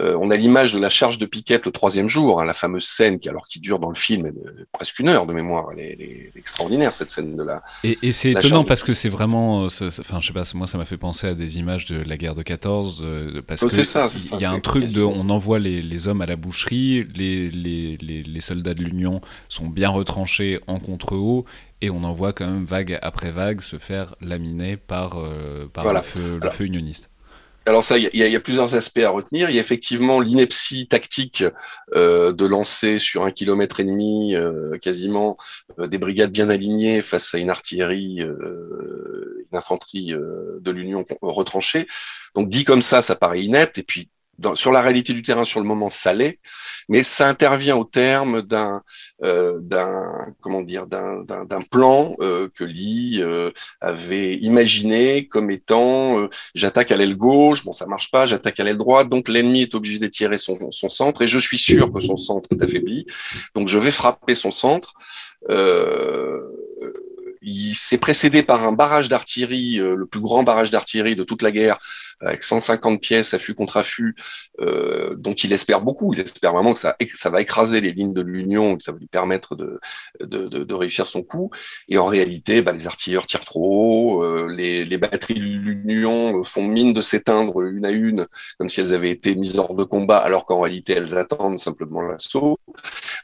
Euh, 0.00 0.16
on 0.20 0.30
a 0.30 0.36
l'image 0.36 0.72
de 0.72 0.80
la 0.80 0.90
charge 0.90 1.18
de 1.18 1.26
Piquette 1.26 1.66
le 1.66 1.72
troisième 1.72 2.08
jour, 2.08 2.40
hein, 2.40 2.44
la 2.44 2.54
fameuse 2.54 2.86
scène 2.86 3.20
qui 3.20 3.28
alors 3.28 3.46
qui 3.46 3.60
dure 3.60 3.78
dans 3.78 3.90
le 3.90 3.94
film 3.94 4.26
est 4.26 4.34
presque 4.72 4.98
une 4.98 5.08
heure 5.08 5.26
de 5.26 5.32
mémoire. 5.32 5.68
Elle 5.72 6.00
est, 6.00 6.32
extraordinaire 6.34 6.94
cette 6.94 7.10
scène 7.10 7.36
de 7.36 7.42
la. 7.42 7.62
Et, 7.84 7.98
et 8.02 8.12
c'est 8.12 8.30
étonnant 8.30 8.64
parce 8.64 8.82
que 8.82 8.94
c'est 8.94 9.08
vraiment, 9.08 9.64
enfin 9.64 10.20
je 10.20 10.26
sais 10.26 10.32
pas, 10.32 10.42
moi 10.54 10.66
ça 10.66 10.78
m'a 10.78 10.86
fait 10.86 10.96
penser 10.96 11.28
à 11.28 11.34
des 11.34 11.58
images 11.58 11.84
de 11.84 12.02
la 12.02 12.16
guerre 12.16 12.34
de 12.34 12.42
14 12.42 13.04
parce 13.46 13.62
oh, 13.62 13.68
que 13.68 14.34
il 14.34 14.40
y 14.40 14.44
a 14.44 14.50
un 14.50 14.60
truc 14.60 14.86
de, 14.86 15.02
on 15.02 15.28
envoie 15.28 15.58
les, 15.58 15.82
les, 15.82 16.08
hommes 16.08 16.22
à 16.22 16.26
la 16.26 16.36
boucherie, 16.36 17.06
les, 17.14 17.50
les, 17.50 17.96
les, 17.98 18.22
les 18.22 18.40
soldats 18.40 18.74
de 18.74 18.82
l'Union 18.82 19.20
sont 19.48 19.66
bien 19.66 19.90
retranchés 19.90 20.60
en 20.66 20.78
contre-haut 20.78 21.44
et 21.80 21.90
on 21.90 22.04
en 22.04 22.12
voit 22.12 22.32
quand 22.32 22.46
même 22.46 22.64
vague 22.64 22.98
après 23.02 23.30
vague 23.30 23.60
se 23.60 23.78
faire 23.78 24.14
laminer 24.20 24.76
par, 24.76 25.18
euh, 25.18 25.66
par 25.72 25.92
le, 25.92 26.02
feu, 26.02 26.38
le 26.42 26.50
feu 26.50 26.64
unioniste. 26.64 27.10
Alors 27.68 27.84
ça, 27.84 27.98
il 27.98 28.08
y, 28.14 28.18
y, 28.20 28.36
a 28.36 28.40
plusieurs 28.40 28.74
aspects 28.76 29.00
à 29.00 29.10
retenir. 29.10 29.50
Il 29.50 29.54
y 29.54 29.58
a 29.58 29.60
effectivement 29.60 30.20
l'ineptie 30.20 30.88
tactique 30.88 31.44
euh, 31.94 32.32
de 32.32 32.46
lancer 32.46 32.98
sur 32.98 33.24
un 33.24 33.30
kilomètre 33.30 33.80
et 33.80 33.84
demi 33.84 34.34
euh, 34.34 34.78
quasiment 34.78 35.36
euh, 35.78 35.86
des 35.86 35.98
brigades 35.98 36.32
bien 36.32 36.48
alignées 36.48 37.02
face 37.02 37.34
à 37.34 37.38
une 37.38 37.50
artillerie, 37.50 38.20
une 38.20 39.58
infanterie 39.58 40.14
de 40.14 40.70
l'Union 40.70 41.04
retranchée. 41.20 41.86
Donc 42.34 42.48
dit 42.48 42.64
comme 42.64 42.80
ça, 42.80 43.02
ça 43.02 43.16
paraît 43.16 43.42
inepte. 43.42 43.76
Et 43.76 43.82
puis 43.82 44.08
sur 44.54 44.72
la 44.72 44.80
réalité 44.80 45.12
du 45.12 45.22
terrain, 45.22 45.44
sur 45.44 45.60
le 45.60 45.66
moment, 45.66 45.90
l'est, 46.14 46.38
mais 46.88 47.02
ça 47.02 47.28
intervient 47.28 47.76
au 47.76 47.84
terme 47.84 48.42
d'un 48.42 48.82
euh, 49.24 49.60
comment 50.40 50.62
dire 50.62 50.86
d'un 50.86 51.60
plan 51.70 52.14
euh, 52.20 52.48
que 52.54 52.64
Lee 52.64 53.20
euh, 53.20 53.50
avait 53.80 54.34
imaginé 54.36 55.26
comme 55.26 55.50
étant 55.50 56.20
euh, 56.20 56.28
j'attaque 56.54 56.92
à 56.92 56.96
l'aile 56.96 57.16
gauche, 57.16 57.64
bon 57.64 57.72
ça 57.72 57.86
marche 57.86 58.10
pas, 58.10 58.26
j'attaque 58.26 58.60
à 58.60 58.64
l'aile 58.64 58.78
droite, 58.78 59.08
donc 59.08 59.28
l'ennemi 59.28 59.62
est 59.62 59.74
obligé 59.74 59.98
d'étirer 59.98 60.38
son 60.38 60.70
son 60.70 60.88
centre 60.88 61.22
et 61.22 61.28
je 61.28 61.38
suis 61.38 61.58
sûr 61.58 61.92
que 61.92 62.00
son 62.00 62.16
centre 62.16 62.48
est 62.52 62.62
affaibli, 62.62 63.06
donc 63.54 63.68
je 63.68 63.78
vais 63.78 63.92
frapper 63.92 64.34
son 64.34 64.50
centre. 64.50 64.94
Euh, 65.50 66.40
il 67.40 67.74
s'est 67.74 67.98
précédé 67.98 68.42
par 68.42 68.64
un 68.64 68.72
barrage 68.72 69.08
d'artillerie, 69.08 69.76
le 69.76 70.06
plus 70.06 70.20
grand 70.20 70.42
barrage 70.42 70.70
d'artillerie 70.72 71.14
de 71.14 71.22
toute 71.22 71.42
la 71.42 71.52
guerre, 71.52 71.78
avec 72.20 72.42
150 72.42 73.00
pièces 73.00 73.34
affût 73.34 73.54
contre 73.54 73.76
affût, 73.76 74.14
euh, 74.60 75.14
dont 75.16 75.34
il 75.34 75.52
espère 75.52 75.80
beaucoup. 75.80 76.12
Il 76.14 76.20
espère 76.20 76.52
vraiment 76.52 76.72
que 76.72 76.78
ça, 76.78 76.96
ça 77.14 77.30
va 77.30 77.40
écraser 77.40 77.80
les 77.80 77.92
lignes 77.92 78.12
de 78.12 78.20
l'Union, 78.20 78.76
que 78.76 78.82
ça 78.82 78.92
va 78.92 78.98
lui 78.98 79.06
permettre 79.06 79.56
de, 79.56 79.80
de, 80.20 80.46
de, 80.48 80.64
de 80.64 80.74
réussir 80.74 81.06
son 81.06 81.22
coup. 81.22 81.50
Et 81.88 81.98
en 81.98 82.06
réalité, 82.06 82.62
bah, 82.62 82.72
les 82.72 82.86
artilleurs 82.86 83.26
tirent 83.26 83.44
trop 83.44 84.18
haut, 84.18 84.24
euh, 84.24 84.48
les, 84.54 84.84
les, 84.84 84.98
batteries 84.98 85.34
de 85.34 85.40
l'Union 85.40 86.42
font 86.44 86.66
mine 86.66 86.92
de 86.92 87.02
s'éteindre 87.02 87.62
une 87.62 87.84
à 87.84 87.90
une, 87.90 88.26
comme 88.58 88.68
si 88.68 88.80
elles 88.80 88.94
avaient 88.94 89.10
été 89.10 89.34
mises 89.34 89.58
hors 89.58 89.74
de 89.74 89.84
combat, 89.84 90.18
alors 90.18 90.46
qu'en 90.46 90.60
réalité, 90.60 90.94
elles 90.94 91.16
attendent 91.16 91.58
simplement 91.58 92.02
l'assaut. 92.02 92.58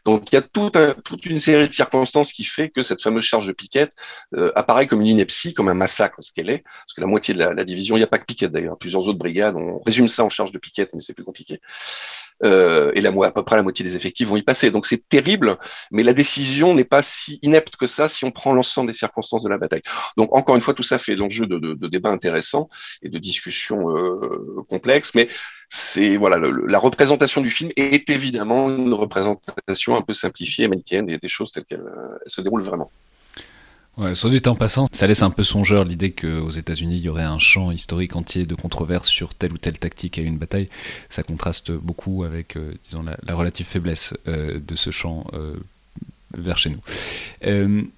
Donc 0.04 0.30
il 0.30 0.34
y 0.34 0.38
a 0.38 0.42
tout 0.42 0.70
toute 1.04 1.26
une 1.26 1.38
série 1.38 1.68
de 1.68 1.72
circonstances 1.72 2.32
qui 2.32 2.44
fait 2.44 2.68
que 2.68 2.82
cette 2.82 3.02
fameuse 3.02 3.24
charge 3.24 3.46
de 3.46 3.52
piquette 3.52 3.92
euh, 4.34 4.52
apparaît 4.54 4.86
comme 4.86 5.00
une 5.00 5.06
ineptie, 5.06 5.54
comme 5.54 5.68
un 5.68 5.74
massacre, 5.74 6.16
ce 6.20 6.32
qu'elle 6.32 6.50
est, 6.50 6.62
parce 6.62 6.94
que 6.94 7.00
la 7.00 7.06
moitié 7.06 7.34
de 7.34 7.38
la, 7.38 7.52
la 7.52 7.64
division, 7.64 7.96
il 7.96 8.00
n'y 8.00 8.04
a 8.04 8.08
pas 8.08 8.18
que 8.18 8.24
Piquette 8.24 8.52
d'ailleurs, 8.52 8.78
plusieurs 8.84 9.08
autres 9.08 9.18
brigades, 9.18 9.56
on 9.56 9.80
résume 9.86 10.08
ça 10.08 10.24
en 10.24 10.28
charge 10.28 10.52
de 10.52 10.58
Piquette, 10.58 10.90
mais 10.92 11.00
c'est 11.00 11.14
plus 11.14 11.24
compliqué. 11.24 11.58
Euh, 12.42 12.92
et 12.94 13.00
la, 13.00 13.08
à 13.08 13.30
peu 13.30 13.42
près 13.42 13.56
la 13.56 13.62
moitié 13.62 13.82
des 13.82 13.96
effectifs 13.96 14.28
vont 14.28 14.36
y 14.36 14.42
passer. 14.42 14.70
Donc 14.70 14.84
c'est 14.84 15.08
terrible, 15.08 15.56
mais 15.90 16.02
la 16.02 16.12
décision 16.12 16.74
n'est 16.74 16.84
pas 16.84 17.02
si 17.02 17.38
inepte 17.40 17.76
que 17.76 17.86
ça 17.86 18.10
si 18.10 18.26
on 18.26 18.30
prend 18.30 18.52
l'ensemble 18.52 18.88
des 18.88 18.96
circonstances 18.98 19.42
de 19.42 19.48
la 19.48 19.56
bataille. 19.56 19.80
Donc 20.18 20.36
encore 20.36 20.54
une 20.54 20.60
fois, 20.60 20.74
tout 20.74 20.82
ça 20.82 20.98
fait 20.98 21.16
l'enjeu 21.16 21.46
de, 21.46 21.88
débats 21.88 22.10
intéressants 22.10 22.68
et 23.00 23.08
de 23.08 23.18
discussions 23.18 23.88
euh, 23.88 24.62
complexes, 24.68 25.14
mais 25.14 25.30
c'est 25.70 26.18
voilà 26.18 26.36
la 26.68 26.78
représentation 26.78 27.40
du 27.40 27.50
film 27.50 27.70
est 27.76 28.10
évidemment 28.10 28.68
une 28.68 28.92
représentation 28.92 29.96
un 29.96 30.02
peu 30.02 30.12
simplifiée, 30.12 30.68
manichéenne, 30.68 31.08
et 31.08 31.18
des 31.18 31.28
choses 31.28 31.52
telles 31.52 31.64
qu'elles 31.64 31.88
se 32.26 32.42
déroulent 32.42 32.62
vraiment. 32.62 32.90
Ouais, 33.96 34.16
soit 34.16 34.30
du 34.30 34.40
temps 34.40 34.56
passant, 34.56 34.86
ça 34.90 35.06
laisse 35.06 35.22
un 35.22 35.30
peu 35.30 35.44
songeur 35.44 35.84
l'idée 35.84 36.10
qu'aux 36.10 36.50
États-Unis, 36.50 36.96
il 36.96 37.02
y 37.02 37.08
aurait 37.08 37.22
un 37.22 37.38
champ 37.38 37.70
historique 37.70 38.16
entier 38.16 38.44
de 38.44 38.56
controverses 38.56 39.06
sur 39.06 39.34
telle 39.34 39.52
ou 39.52 39.58
telle 39.58 39.78
tactique 39.78 40.18
à 40.18 40.22
une 40.22 40.36
bataille. 40.36 40.68
Ça 41.08 41.22
contraste 41.22 41.70
beaucoup 41.70 42.24
avec, 42.24 42.56
euh, 42.56 42.72
disons, 42.84 43.04
la, 43.04 43.34
relative 43.34 43.66
faiblesse 43.66 44.14
euh, 44.26 44.58
de 44.58 44.74
ce 44.74 44.90
champ 44.90 45.26
euh, 45.34 45.54
vers 46.36 46.58
chez 46.58 46.70
nous. 46.70 46.80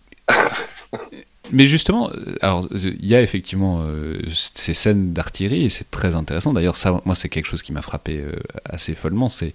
Mais 1.52 1.66
justement, 1.68 2.10
alors 2.42 2.68
il 2.74 3.06
y 3.06 3.14
a 3.14 3.22
effectivement 3.22 3.86
ces 4.32 4.74
scènes 4.74 5.12
d'artillerie 5.12 5.64
et 5.64 5.68
c'est 5.70 5.88
très 5.92 6.16
intéressant. 6.16 6.52
D'ailleurs, 6.52 6.74
ça, 6.76 7.00
moi, 7.04 7.14
c'est 7.14 7.28
quelque 7.28 7.46
chose 7.46 7.62
qui 7.62 7.72
m'a 7.72 7.82
frappé 7.82 8.24
assez 8.64 8.96
follement. 8.96 9.28
C'est 9.28 9.54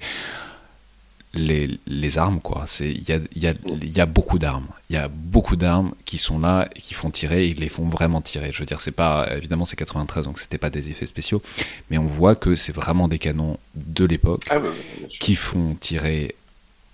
les, 1.33 1.79
les, 1.87 2.17
armes, 2.17 2.41
quoi. 2.41 2.65
Il 2.81 3.07
y 3.07 3.13
a, 3.13 3.19
y, 3.35 3.47
a, 3.47 3.53
y 3.81 3.99
a, 4.01 4.05
beaucoup 4.05 4.37
d'armes. 4.37 4.67
Il 4.89 4.95
y 4.95 4.97
a 4.97 5.07
beaucoup 5.07 5.55
d'armes 5.55 5.93
qui 6.05 6.17
sont 6.17 6.39
là 6.39 6.67
et 6.75 6.81
qui 6.81 6.93
font 6.93 7.09
tirer, 7.09 7.45
et 7.45 7.49
ils 7.49 7.59
les 7.59 7.69
font 7.69 7.87
vraiment 7.87 8.21
tirer. 8.21 8.51
Je 8.51 8.59
veux 8.59 8.65
dire, 8.65 8.81
c'est 8.81 8.91
pas. 8.91 9.27
Évidemment, 9.37 9.65
c'est 9.65 9.77
93, 9.77 10.25
donc 10.25 10.39
c'était 10.39 10.57
pas 10.57 10.69
des 10.69 10.89
effets 10.89 11.05
spéciaux, 11.05 11.41
mais 11.89 11.97
on 11.97 12.05
voit 12.05 12.35
que 12.35 12.55
c'est 12.55 12.73
vraiment 12.73 13.07
des 13.07 13.19
canons 13.19 13.57
de 13.75 14.05
l'époque 14.05 14.45
ah 14.49 14.59
qui 15.07 15.35
font 15.35 15.75
tirer. 15.79 16.35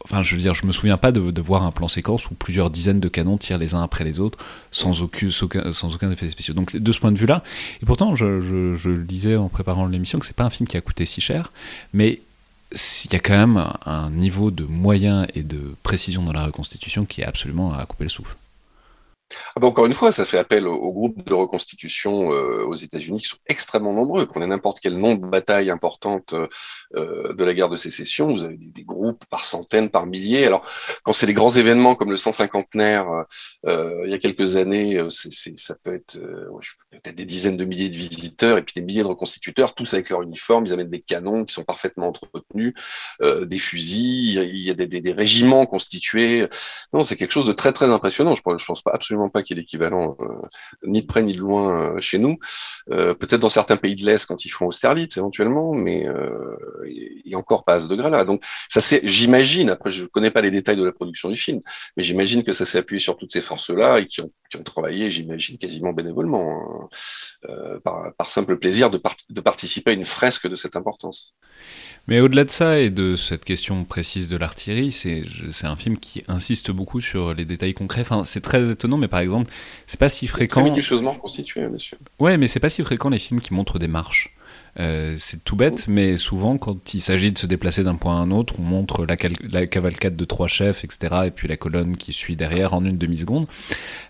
Enfin, 0.03 0.21
je 0.21 0.35
veux 0.35 0.41
dire, 0.41 0.53
je 0.53 0.65
me 0.65 0.71
souviens 0.71 0.97
pas 0.97 1.11
de, 1.11 1.31
de, 1.31 1.41
voir 1.41 1.63
un 1.63 1.71
plan 1.71 1.87
séquence 1.87 2.29
où 2.29 2.35
plusieurs 2.35 2.69
dizaines 2.69 2.99
de 2.99 3.09
canons 3.09 3.37
tirent 3.37 3.57
les 3.57 3.73
uns 3.73 3.81
après 3.81 4.03
les 4.03 4.19
autres 4.19 4.37
sans 4.71 5.01
aucun, 5.01 5.31
sans 5.73 5.95
aucun 5.95 6.11
effet 6.11 6.29
spéciaux. 6.29 6.53
Donc, 6.53 6.75
de 6.75 6.91
ce 6.91 6.99
point 6.99 7.11
de 7.11 7.17
vue-là, 7.17 7.43
et 7.81 7.85
pourtant, 7.85 8.15
je, 8.15 8.39
je, 8.39 8.75
je 8.75 8.91
disais 8.91 9.35
en 9.35 9.49
préparant 9.49 9.87
l'émission 9.87 10.19
que 10.19 10.25
c'est 10.25 10.35
pas 10.35 10.45
un 10.45 10.49
film 10.49 10.67
qui 10.67 10.77
a 10.77 10.81
coûté 10.81 11.05
si 11.05 11.19
cher, 11.19 11.51
mais 11.91 12.21
il 12.71 13.13
y 13.13 13.15
a 13.15 13.19
quand 13.19 13.37
même 13.37 13.63
un 13.85 14.09
niveau 14.09 14.51
de 14.51 14.65
moyens 14.65 15.27
et 15.33 15.43
de 15.43 15.75
précision 15.83 16.23
dans 16.23 16.33
la 16.33 16.45
reconstitution 16.45 17.05
qui 17.05 17.21
est 17.21 17.25
absolument 17.25 17.73
à 17.73 17.85
couper 17.85 18.03
le 18.03 18.09
souffle. 18.09 18.35
Ah 19.55 19.59
bah, 19.59 19.67
encore 19.67 19.85
une 19.85 19.93
fois, 19.93 20.11
ça 20.11 20.25
fait 20.25 20.37
appel 20.37 20.67
aux, 20.67 20.93
groupes 20.93 21.25
de 21.25 21.33
reconstitution 21.33 22.31
euh, 22.31 22.63
aux 22.65 22.75
États-Unis 22.75 23.21
qui 23.21 23.27
sont 23.27 23.37
extrêmement 23.47 23.93
nombreux. 23.93 24.25
Qu'on 24.25 24.41
ait 24.41 24.47
n'importe 24.47 24.79
quel 24.79 24.97
nombre 24.97 25.21
de 25.21 25.27
batailles 25.27 25.69
importantes 25.69 26.33
euh, 26.33 26.47
de 26.93 27.43
la 27.43 27.53
guerre 27.53 27.69
de 27.69 27.75
sécession, 27.75 28.27
vous 28.27 28.43
avez 28.43 28.57
des, 28.57 28.83
groupes 28.83 29.23
par 29.29 29.45
centaines, 29.45 29.89
par 29.89 30.05
milliers. 30.05 30.45
Alors, 30.45 30.65
quand 31.03 31.13
c'est 31.13 31.25
des 31.25 31.33
grands 31.33 31.51
événements 31.51 31.95
comme 31.95 32.09
le 32.09 32.17
150naire 32.17 33.25
euh, 33.65 34.01
il 34.05 34.11
y 34.11 34.13
a 34.13 34.17
quelques 34.17 34.55
années, 34.55 35.05
c'est, 35.09 35.57
ça 35.57 35.75
peut 35.83 35.93
être 35.93 36.17
peut-être 36.91 37.15
des 37.15 37.25
dizaines 37.25 37.57
de 37.57 37.65
milliers 37.65 37.89
de 37.89 37.95
visiteurs 37.95 38.57
et 38.57 38.63
puis 38.63 38.73
des 38.75 38.81
milliers 38.81 39.03
de 39.03 39.07
reconstituteurs, 39.07 39.75
tous 39.75 39.93
avec 39.93 40.09
leur 40.09 40.21
uniforme. 40.21 40.65
Ils 40.65 40.73
amènent 40.73 40.89
des 40.89 41.01
canons 41.01 41.45
qui 41.45 41.53
sont 41.53 41.63
parfaitement 41.63 42.07
entretenus, 42.07 42.73
des 43.21 43.59
fusils. 43.59 44.41
Il 44.43 44.65
y 44.65 44.69
a 44.69 44.73
des, 44.73 44.87
des, 44.87 45.01
des, 45.01 45.11
régiments 45.11 45.65
constitués. 45.65 46.47
Non, 46.93 47.03
c'est 47.03 47.15
quelque 47.15 47.31
chose 47.31 47.47
de 47.47 47.53
très 47.53 47.73
très 47.73 47.91
impressionnant. 47.91 48.33
Je, 48.33 48.41
je 48.57 48.65
pense 48.65 48.81
pas 48.81 48.91
absolument 48.93 49.29
pas 49.29 49.43
qu'il 49.43 49.57
y 49.57 49.59
ait 49.59 49.63
l'équivalent 49.63 50.15
euh, 50.21 50.27
ni 50.85 51.01
de 51.01 51.07
près 51.07 51.23
ni 51.23 51.33
de 51.33 51.39
loin 51.39 51.95
euh, 51.95 52.01
chez 52.01 52.17
nous. 52.17 52.37
Euh, 52.91 53.13
peut-être 53.13 53.41
dans 53.41 53.49
certains 53.49 53.77
pays 53.77 53.95
de 53.95 54.05
l'Est 54.05 54.25
quand 54.25 54.45
ils 54.45 54.49
font 54.49 54.67
Austerlitz 54.67 55.17
éventuellement, 55.17 55.73
mais 55.73 56.07
et, 56.85 57.35
encore 57.35 57.65
pas 57.65 57.75
à 57.75 57.79
ce 57.79 57.87
degré-là. 57.87 58.25
Donc 58.25 58.43
ça 58.67 58.81
c'est, 58.81 59.01
j'imagine, 59.03 59.69
après 59.69 59.91
je 59.91 60.05
connais 60.05 60.31
pas 60.31 60.41
les 60.41 60.51
détails 60.51 60.77
de 60.77 60.83
la 60.83 60.91
production 60.91 61.29
du 61.29 61.37
film, 61.37 61.59
mais 61.95 62.03
j'imagine 62.03 62.43
que 62.43 62.53
ça 62.53 62.65
s'est 62.65 62.79
appuyé 62.79 62.99
sur 62.99 63.15
toutes 63.15 63.31
ces 63.31 63.41
forces-là 63.41 63.99
et 63.99 64.07
qui 64.07 64.21
ont, 64.21 64.31
qui 64.49 64.57
ont 64.57 64.63
travaillé, 64.63 65.11
j'imagine, 65.11 65.57
quasiment 65.57 65.93
bénévolement, 65.93 66.89
hein, 67.47 67.79
par, 67.83 68.13
par, 68.17 68.29
simple 68.29 68.57
plaisir 68.57 68.89
de, 68.89 68.99
de 69.29 69.41
participer 69.41 69.91
à 69.91 69.93
une 69.93 70.05
fresque 70.05 70.47
de 70.47 70.55
cette 70.55 70.75
importance. 70.75 71.35
Mais 72.07 72.21
au-delà 72.21 72.45
de 72.45 72.51
ça 72.51 72.79
et 72.79 72.89
de 72.89 73.15
cette 73.15 73.43
question 73.43 73.83
précise 73.83 74.29
de 74.29 74.37
l'artillerie, 74.37 74.91
c'est 74.91 75.25
un 75.63 75.75
film 75.75 75.97
qui 75.97 76.23
insiste 76.27 76.71
beaucoup 76.71 77.01
sur 77.01 77.33
les 77.33 77.45
détails 77.45 77.73
concrets. 77.73 78.01
Enfin, 78.01 78.23
c'est 78.23 78.41
très 78.41 78.69
étonnant, 78.69 78.97
mais 78.97 79.09
par 79.09 79.19
exemple, 79.19 79.51
c'est 79.87 79.99
pas 79.99 80.09
si 80.09 80.27
fréquent. 80.27 80.61
Très 80.61 80.69
minutieusement 80.69 81.15
constitué, 81.15 81.67
monsieur. 81.67 81.97
Ouais, 82.19 82.37
mais 82.37 82.47
c'est 82.47 82.59
pas 82.59 82.69
si 82.69 82.83
fréquent 82.83 83.09
les 83.09 83.19
films 83.19 83.41
qui 83.41 83.53
montrent 83.53 83.79
des 83.79 83.89
marches. 83.89 84.36
Euh, 84.79 85.15
c'est 85.17 85.43
tout 85.43 85.55
bête, 85.55 85.87
mais 85.87 86.17
souvent, 86.17 86.57
quand 86.57 86.93
il 86.93 87.01
s'agit 87.01 87.31
de 87.31 87.37
se 87.37 87.47
déplacer 87.47 87.83
d'un 87.83 87.95
point 87.95 88.17
à 88.17 88.19
un 88.19 88.29
autre, 88.31 88.55
on 88.59 88.63
montre 88.63 89.05
la, 89.05 89.15
la, 89.49 89.65
cavalcade 89.65 90.15
de 90.15 90.25
trois 90.25 90.47
chefs, 90.47 90.83
etc., 90.83 91.15
et 91.25 91.31
puis 91.31 91.47
la 91.47 91.57
colonne 91.57 91.97
qui 91.97 92.13
suit 92.13 92.35
derrière 92.35 92.73
en 92.73 92.85
une 92.85 92.97
demi-seconde. 92.97 93.47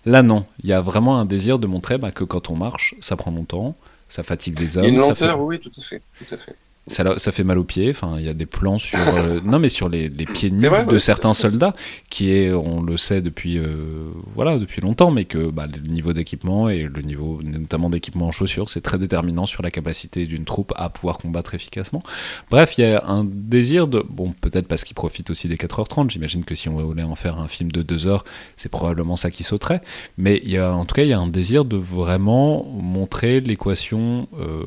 Là, 0.04 0.22
non. 0.22 0.44
Il 0.62 0.68
y 0.68 0.74
a 0.74 0.80
vraiment 0.80 1.18
un 1.18 1.24
désir 1.24 1.58
de 1.58 1.66
montrer 1.66 1.96
bah, 1.96 2.12
que 2.12 2.24
quand 2.24 2.50
on 2.50 2.56
marche, 2.56 2.94
ça 3.00 3.16
prend 3.16 3.30
longtemps, 3.30 3.76
ça 4.08 4.22
fatigue 4.22 4.58
les 4.58 4.76
hommes. 4.76 4.84
Il 4.84 4.88
y 4.88 4.90
a 4.90 5.02
une 5.02 5.08
lenteur, 5.08 5.40
oui, 5.40 5.58
tout 5.58 5.72
à 5.78 5.82
fait. 5.82 6.02
Tout 6.18 6.34
à 6.34 6.38
fait 6.38 6.56
ça, 6.88 7.18
ça, 7.18 7.32
fait 7.32 7.44
mal 7.44 7.58
aux 7.58 7.64
pieds. 7.64 7.90
Enfin, 7.90 8.16
il 8.18 8.24
y 8.24 8.28
a 8.28 8.34
des 8.34 8.46
plans 8.46 8.78
sur 8.78 8.98
euh, 8.98 9.40
non 9.44 9.58
mais 9.58 9.68
sur 9.68 9.88
les, 9.88 10.08
les 10.08 10.26
pieds 10.26 10.50
nus 10.50 10.68
de 10.88 10.98
certains 10.98 11.32
soldats, 11.32 11.74
qui 12.10 12.32
est, 12.32 12.52
on 12.52 12.82
le 12.82 12.96
sait 12.96 13.20
depuis 13.22 13.58
euh, 13.58 14.10
voilà 14.34 14.58
depuis 14.58 14.80
longtemps, 14.80 15.10
mais 15.10 15.24
que 15.24 15.50
bah, 15.50 15.66
le 15.66 15.90
niveau 15.90 16.12
d'équipement 16.12 16.68
et 16.68 16.82
le 16.82 17.02
niveau 17.02 17.40
notamment 17.42 17.90
d'équipement 17.90 18.26
en 18.26 18.30
chaussures, 18.32 18.70
c'est 18.70 18.80
très 18.80 18.98
déterminant 18.98 19.46
sur 19.46 19.62
la 19.62 19.70
capacité 19.70 20.26
d'une 20.26 20.44
troupe 20.44 20.72
à 20.76 20.88
pouvoir 20.88 21.18
combattre 21.18 21.54
efficacement. 21.54 22.02
Bref, 22.50 22.76
il 22.78 22.82
y 22.82 22.84
a 22.84 23.04
un 23.06 23.24
désir 23.24 23.86
de 23.86 24.04
bon 24.08 24.32
peut-être 24.40 24.66
parce 24.66 24.84
qu'il 24.84 24.94
profite 24.94 25.30
aussi 25.30 25.48
des 25.48 25.56
4h30. 25.56 26.10
J'imagine 26.10 26.44
que 26.44 26.54
si 26.54 26.68
on 26.68 26.74
voulait 26.74 27.02
en 27.02 27.14
faire 27.14 27.38
un 27.38 27.48
film 27.48 27.70
de 27.70 27.82
2 27.82 28.06
heures, 28.06 28.24
c'est 28.56 28.70
probablement 28.70 29.16
ça 29.16 29.30
qui 29.30 29.44
sauterait. 29.44 29.80
Mais 30.16 30.40
il 30.44 30.50
y 30.50 30.58
a 30.58 30.72
en 30.72 30.84
tout 30.84 30.94
cas 30.94 31.02
il 31.02 31.08
y 31.08 31.12
a 31.12 31.18
un 31.18 31.28
désir 31.28 31.64
de 31.64 31.76
vraiment 31.76 32.64
montrer 32.64 33.40
l'équation, 33.40 34.28
euh, 34.38 34.62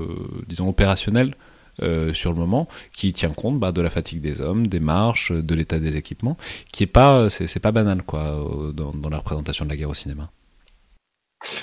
disons 0.48 0.70
opérationnelle 0.70 1.36
euh, 1.84 2.14
sur 2.14 2.32
le 2.34 2.40
moment, 2.40 2.68
qui 2.94 3.14
tient 3.14 3.30
compte 3.32 3.60
bah, 3.60 3.72
de 3.72 3.82
la 3.82 3.90
fatigue 3.90 4.22
des 4.22 4.42
hommes, 4.42 4.68
des 4.68 4.80
marches, 4.80 5.32
de 5.32 5.56
l'état 5.56 5.80
des 5.80 5.96
équipements, 5.96 6.38
qui 6.72 6.84
est 6.84 6.88
pas, 6.88 7.30
c'est 7.30 7.60
pas 7.60 7.72
banal 7.72 8.04
quoi, 8.04 8.38
dans, 8.74 8.92
dans 8.92 9.10
la 9.10 9.18
représentation 9.18 9.66
de 9.66 9.70
la 9.70 9.78
guerre 9.78 9.90
au 9.90 9.96
cinéma. 9.96 10.32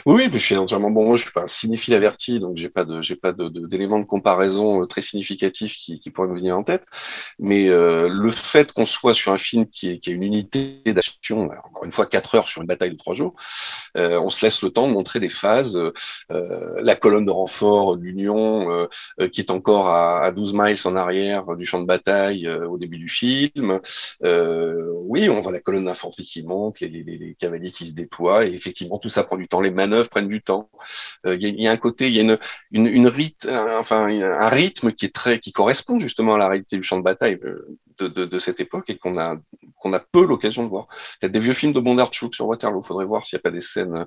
Oui, 0.06 0.24
oui, 0.24 0.30
je 0.32 0.38
suis 0.38 0.56
entièrement 0.56 0.90
bon. 0.90 1.16
Je 1.16 1.22
suis 1.22 1.32
pas 1.32 1.42
un 1.42 1.46
cinéphile 1.46 1.94
averti, 1.94 2.40
donc 2.40 2.56
j'ai 2.56 2.68
pas 2.68 2.84
de, 2.84 3.02
j'ai 3.02 3.16
pas 3.16 3.32
d'éléments 3.32 3.98
de, 3.98 4.04
comparaison 4.04 4.82
euh, 4.82 4.86
très 4.86 5.02
significatifs 5.02 5.76
qui, 5.76 6.00
qui, 6.00 6.10
pourraient 6.10 6.28
me 6.28 6.36
venir 6.36 6.56
en 6.56 6.62
tête. 6.62 6.84
Mais 7.38 7.68
euh, 7.68 8.08
le 8.08 8.30
fait 8.30 8.72
qu'on 8.72 8.86
soit 8.86 9.14
sur 9.14 9.32
un 9.32 9.38
film 9.38 9.66
qui, 9.66 9.90
est, 9.90 9.98
qui 9.98 10.10
a 10.10 10.12
une 10.12 10.22
unité 10.22 10.80
d'action, 10.86 11.50
encore 11.64 11.84
une 11.84 11.92
fois 11.92 12.06
quatre 12.06 12.34
heures 12.34 12.48
sur 12.48 12.62
une 12.62 12.68
bataille 12.68 12.90
de 12.90 12.96
trois 12.96 13.14
jours, 13.14 13.34
euh, 13.96 14.20
on 14.20 14.30
se 14.30 14.44
laisse 14.44 14.62
le 14.62 14.70
temps 14.70 14.86
de 14.86 14.92
montrer 14.92 15.20
des 15.20 15.28
phases. 15.28 15.78
Euh, 16.30 16.80
la 16.80 16.94
colonne 16.94 17.26
de 17.26 17.30
renfort 17.30 17.96
l'Union, 17.96 18.70
euh, 19.20 19.28
qui 19.28 19.40
est 19.40 19.50
encore 19.50 19.88
à, 19.88 20.22
à, 20.22 20.32
12 20.32 20.54
miles 20.54 20.76
en 20.84 20.96
arrière 20.96 21.56
du 21.56 21.66
champ 21.66 21.80
de 21.80 21.86
bataille 21.86 22.48
au 22.48 22.78
début 22.78 22.98
du 22.98 23.08
film. 23.08 23.80
oui, 24.22 25.28
on 25.30 25.40
voit 25.40 25.52
la 25.52 25.60
colonne 25.60 25.86
d'infanterie 25.86 26.24
qui 26.24 26.42
monte, 26.42 26.80
les, 26.80 26.88
les, 26.88 27.02
les, 27.02 27.34
cavaliers 27.34 27.70
qui 27.70 27.86
se 27.86 27.92
déploient, 27.92 28.46
et 28.46 28.52
effectivement, 28.52 28.98
tout 28.98 29.08
ça 29.08 29.24
prend 29.24 29.36
du 29.36 29.48
temps 29.48 29.60
les 29.68 29.74
manœuvres 29.74 30.08
prennent 30.08 30.28
du 30.28 30.42
temps. 30.42 30.70
Euh, 31.26 31.36
il 31.38 31.60
y, 31.60 31.66
a 31.66 31.70
un 31.70 31.76
côté, 31.76 32.08
il 32.08 32.14
y 32.14 32.20
a 32.20 32.22
une, 32.22 32.38
une, 32.70 32.86
une 32.86 33.06
rite, 33.06 33.48
enfin 33.78 34.06
un 34.06 34.48
rythme 34.48 34.92
qui 34.92 35.04
est 35.06 35.14
très, 35.14 35.38
qui 35.38 35.52
correspond 35.52 35.98
justement 36.00 36.34
à 36.34 36.38
la 36.38 36.48
réalité 36.48 36.76
du 36.76 36.82
champ 36.82 36.98
de 36.98 37.02
bataille 37.02 37.38
euh, 37.44 37.78
de 38.00 38.38
cette 38.38 38.60
époque 38.60 38.90
et 38.90 38.96
qu'on 38.96 39.18
a 39.18 39.36
qu'on 39.76 39.92
a 39.92 40.00
peu 40.00 40.24
l'occasion 40.24 40.64
de 40.64 40.68
voir. 40.68 40.86
Il 41.20 41.24
y 41.24 41.26
a 41.26 41.28
des 41.28 41.40
vieux 41.40 41.54
films 41.54 41.72
de 41.72 41.80
Bondarchuk 41.80 42.34
sur 42.34 42.46
Waterloo. 42.46 42.80
Il 42.82 42.86
faudrait 42.86 43.04
voir 43.04 43.24
s'il 43.24 43.36
n'y 43.36 43.40
a 43.40 43.42
pas 43.42 43.50
des 43.50 43.60
scènes 43.60 44.06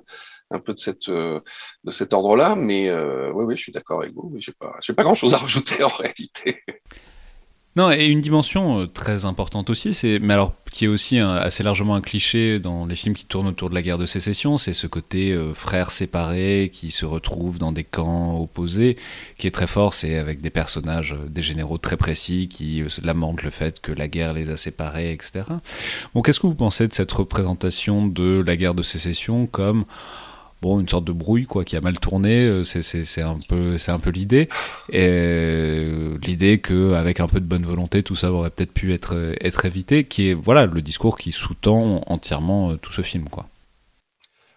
un 0.50 0.60
peu 0.60 0.74
de 0.74 0.78
cette 0.78 1.08
euh, 1.08 1.40
de 1.84 1.90
cet 1.90 2.12
ordre-là. 2.12 2.56
Mais 2.56 2.90
oui, 2.92 3.44
oui, 3.44 3.56
je 3.56 3.62
suis 3.62 3.72
d'accord 3.72 4.02
avec 4.02 4.14
vous. 4.14 4.30
Mais 4.32 4.40
j'ai 4.40 4.52
pas, 4.52 4.74
j'ai 4.82 4.92
pas 4.92 5.02
grand-chose 5.02 5.34
à 5.34 5.38
rajouter 5.38 5.82
en 5.84 5.88
réalité. 5.88 6.62
Non, 7.74 7.90
et 7.90 8.04
une 8.04 8.20
dimension 8.20 8.80
euh, 8.80 8.86
très 8.86 9.24
importante 9.24 9.70
aussi, 9.70 9.94
c'est, 9.94 10.18
mais 10.18 10.34
alors 10.34 10.52
qui 10.70 10.84
est 10.84 10.88
aussi 10.88 11.18
assez 11.18 11.62
largement 11.62 11.94
un 11.94 12.00
cliché 12.02 12.58
dans 12.58 12.86
les 12.86 12.96
films 12.96 13.14
qui 13.14 13.24
tournent 13.24 13.46
autour 13.46 13.70
de 13.70 13.74
la 13.74 13.82
guerre 13.82 13.98
de 13.98 14.06
sécession, 14.06 14.58
c'est 14.58 14.74
ce 14.74 14.86
côté 14.86 15.32
euh, 15.32 15.54
frères 15.54 15.90
séparés 15.92 16.70
qui 16.72 16.90
se 16.90 17.06
retrouvent 17.06 17.58
dans 17.58 17.72
des 17.72 17.84
camps 17.84 18.38
opposés, 18.38 18.96
qui 19.38 19.46
est 19.46 19.50
très 19.50 19.66
fort, 19.66 19.94
c'est 19.94 20.18
avec 20.18 20.42
des 20.42 20.50
personnages, 20.50 21.12
euh, 21.12 21.28
des 21.28 21.42
généraux 21.42 21.78
très 21.78 21.96
précis 21.96 22.48
qui 22.48 22.82
lamentent 23.02 23.42
le 23.42 23.50
fait 23.50 23.80
que 23.80 23.92
la 23.92 24.08
guerre 24.08 24.34
les 24.34 24.50
a 24.50 24.58
séparés, 24.58 25.12
etc. 25.12 25.44
Bon, 26.14 26.20
qu'est-ce 26.20 26.40
que 26.40 26.46
vous 26.46 26.54
pensez 26.54 26.88
de 26.88 26.92
cette 26.92 27.12
représentation 27.12 28.06
de 28.06 28.44
la 28.46 28.56
guerre 28.56 28.74
de 28.74 28.82
sécession 28.82 29.46
comme 29.46 29.86
bon, 30.62 30.80
une 30.80 30.88
sorte 30.88 31.04
de 31.04 31.12
brouille 31.12 31.44
quoi, 31.44 31.64
qui 31.64 31.76
a 31.76 31.80
mal 31.80 31.98
tourné. 31.98 32.44
Euh, 32.46 32.64
c'est 32.64 33.22
un 33.22 33.36
peu, 33.48 33.76
c'est 33.76 33.90
un 33.90 33.98
peu 33.98 34.10
l'idée. 34.10 34.48
Et 34.88 35.06
euh, 35.10 36.16
l'idée 36.24 36.60
qu'avec 36.60 37.20
un 37.20 37.26
peu 37.26 37.40
de 37.40 37.46
bonne 37.46 37.66
volonté, 37.66 38.02
tout 38.02 38.14
ça 38.14 38.32
aurait 38.32 38.50
peut-être 38.50 38.72
pu 38.72 38.94
être, 38.94 39.34
être 39.40 39.64
évité, 39.66 40.04
qui 40.04 40.30
est 40.30 40.34
voilà 40.34 40.66
le 40.66 40.80
discours 40.80 41.18
qui 41.18 41.32
sous-tend 41.32 42.02
entièrement 42.06 42.70
euh, 42.70 42.76
tout 42.76 42.92
ce 42.92 43.02
film, 43.02 43.24
quoi. 43.28 43.48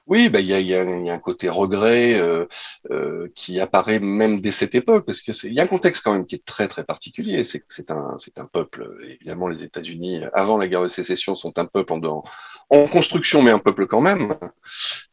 Oui, 0.08 0.30
bah, 0.30 0.40
il 0.40 0.48
y, 0.48 0.76
a, 0.76 0.82
un 0.82 1.18
côté 1.18 1.50
regret 1.50 2.14
euh, 2.14 2.46
euh, 2.92 3.28
qui 3.34 3.60
apparaît 3.60 4.00
même 4.00 4.40
dès 4.40 4.52
cette 4.52 4.76
époque, 4.76 5.04
parce 5.06 5.22
que 5.22 5.32
il 5.48 5.54
y 5.54 5.60
a 5.60 5.64
un 5.64 5.68
contexte 5.68 6.04
quand 6.04 6.14
même 6.14 6.28
qui 6.28 6.36
est 6.36 6.46
très 6.46 6.68
très 6.68 6.84
particulier. 6.84 7.44
C'est 7.44 7.60
que 7.60 7.66
c'est 7.70 7.90
un 7.90 8.16
c'est 8.20 8.38
un 8.40 8.46
peuple. 8.46 8.88
Évidemment, 9.04 9.48
les 9.48 9.64
États-Unis 9.64 10.22
avant 10.34 10.58
la 10.58 10.68
guerre 10.68 10.84
de 10.84 10.90
sécession 10.90 11.36
sont 11.36 11.58
un 11.58 11.66
peuple 11.66 11.94
en, 11.94 12.24
en 12.70 12.88
construction, 12.88 13.42
mais 13.42 13.52
un 13.52 13.60
peuple 13.60 13.88
quand 13.88 14.02
même. 14.02 14.36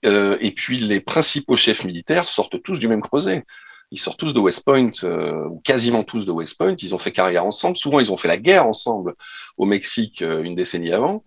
Euh, 0.05 0.37
et 0.41 0.51
puis 0.53 0.79
les 0.79 1.01
principaux 1.01 1.57
chefs 1.57 1.85
militaires 1.85 2.29
sortent 2.29 2.63
tous 2.63 2.79
du 2.79 2.89
même 2.89 3.03
creuset 3.03 3.45
ils 3.93 3.99
sortent 3.99 4.19
tous 4.19 4.33
de 4.33 4.41
West 4.41 4.65
Point, 4.65 4.91
euh, 5.05 5.47
ou 5.49 5.61
quasiment 5.61 6.03
tous 6.03 6.25
de 6.25 6.33
West 6.33 6.57
Point. 6.57 6.75
Ils 6.81 6.95
ont 6.95 6.99
fait 6.99 7.13
carrière 7.13 7.45
ensemble. 7.45 7.77
Souvent, 7.77 8.01
ils 8.01 8.11
ont 8.11 8.17
fait 8.17 8.27
la 8.27 8.39
guerre 8.39 8.67
ensemble 8.67 9.15
au 9.59 9.67
Mexique 9.67 10.23
euh, 10.23 10.43
une 10.43 10.55
décennie 10.55 10.93
avant. 10.93 11.25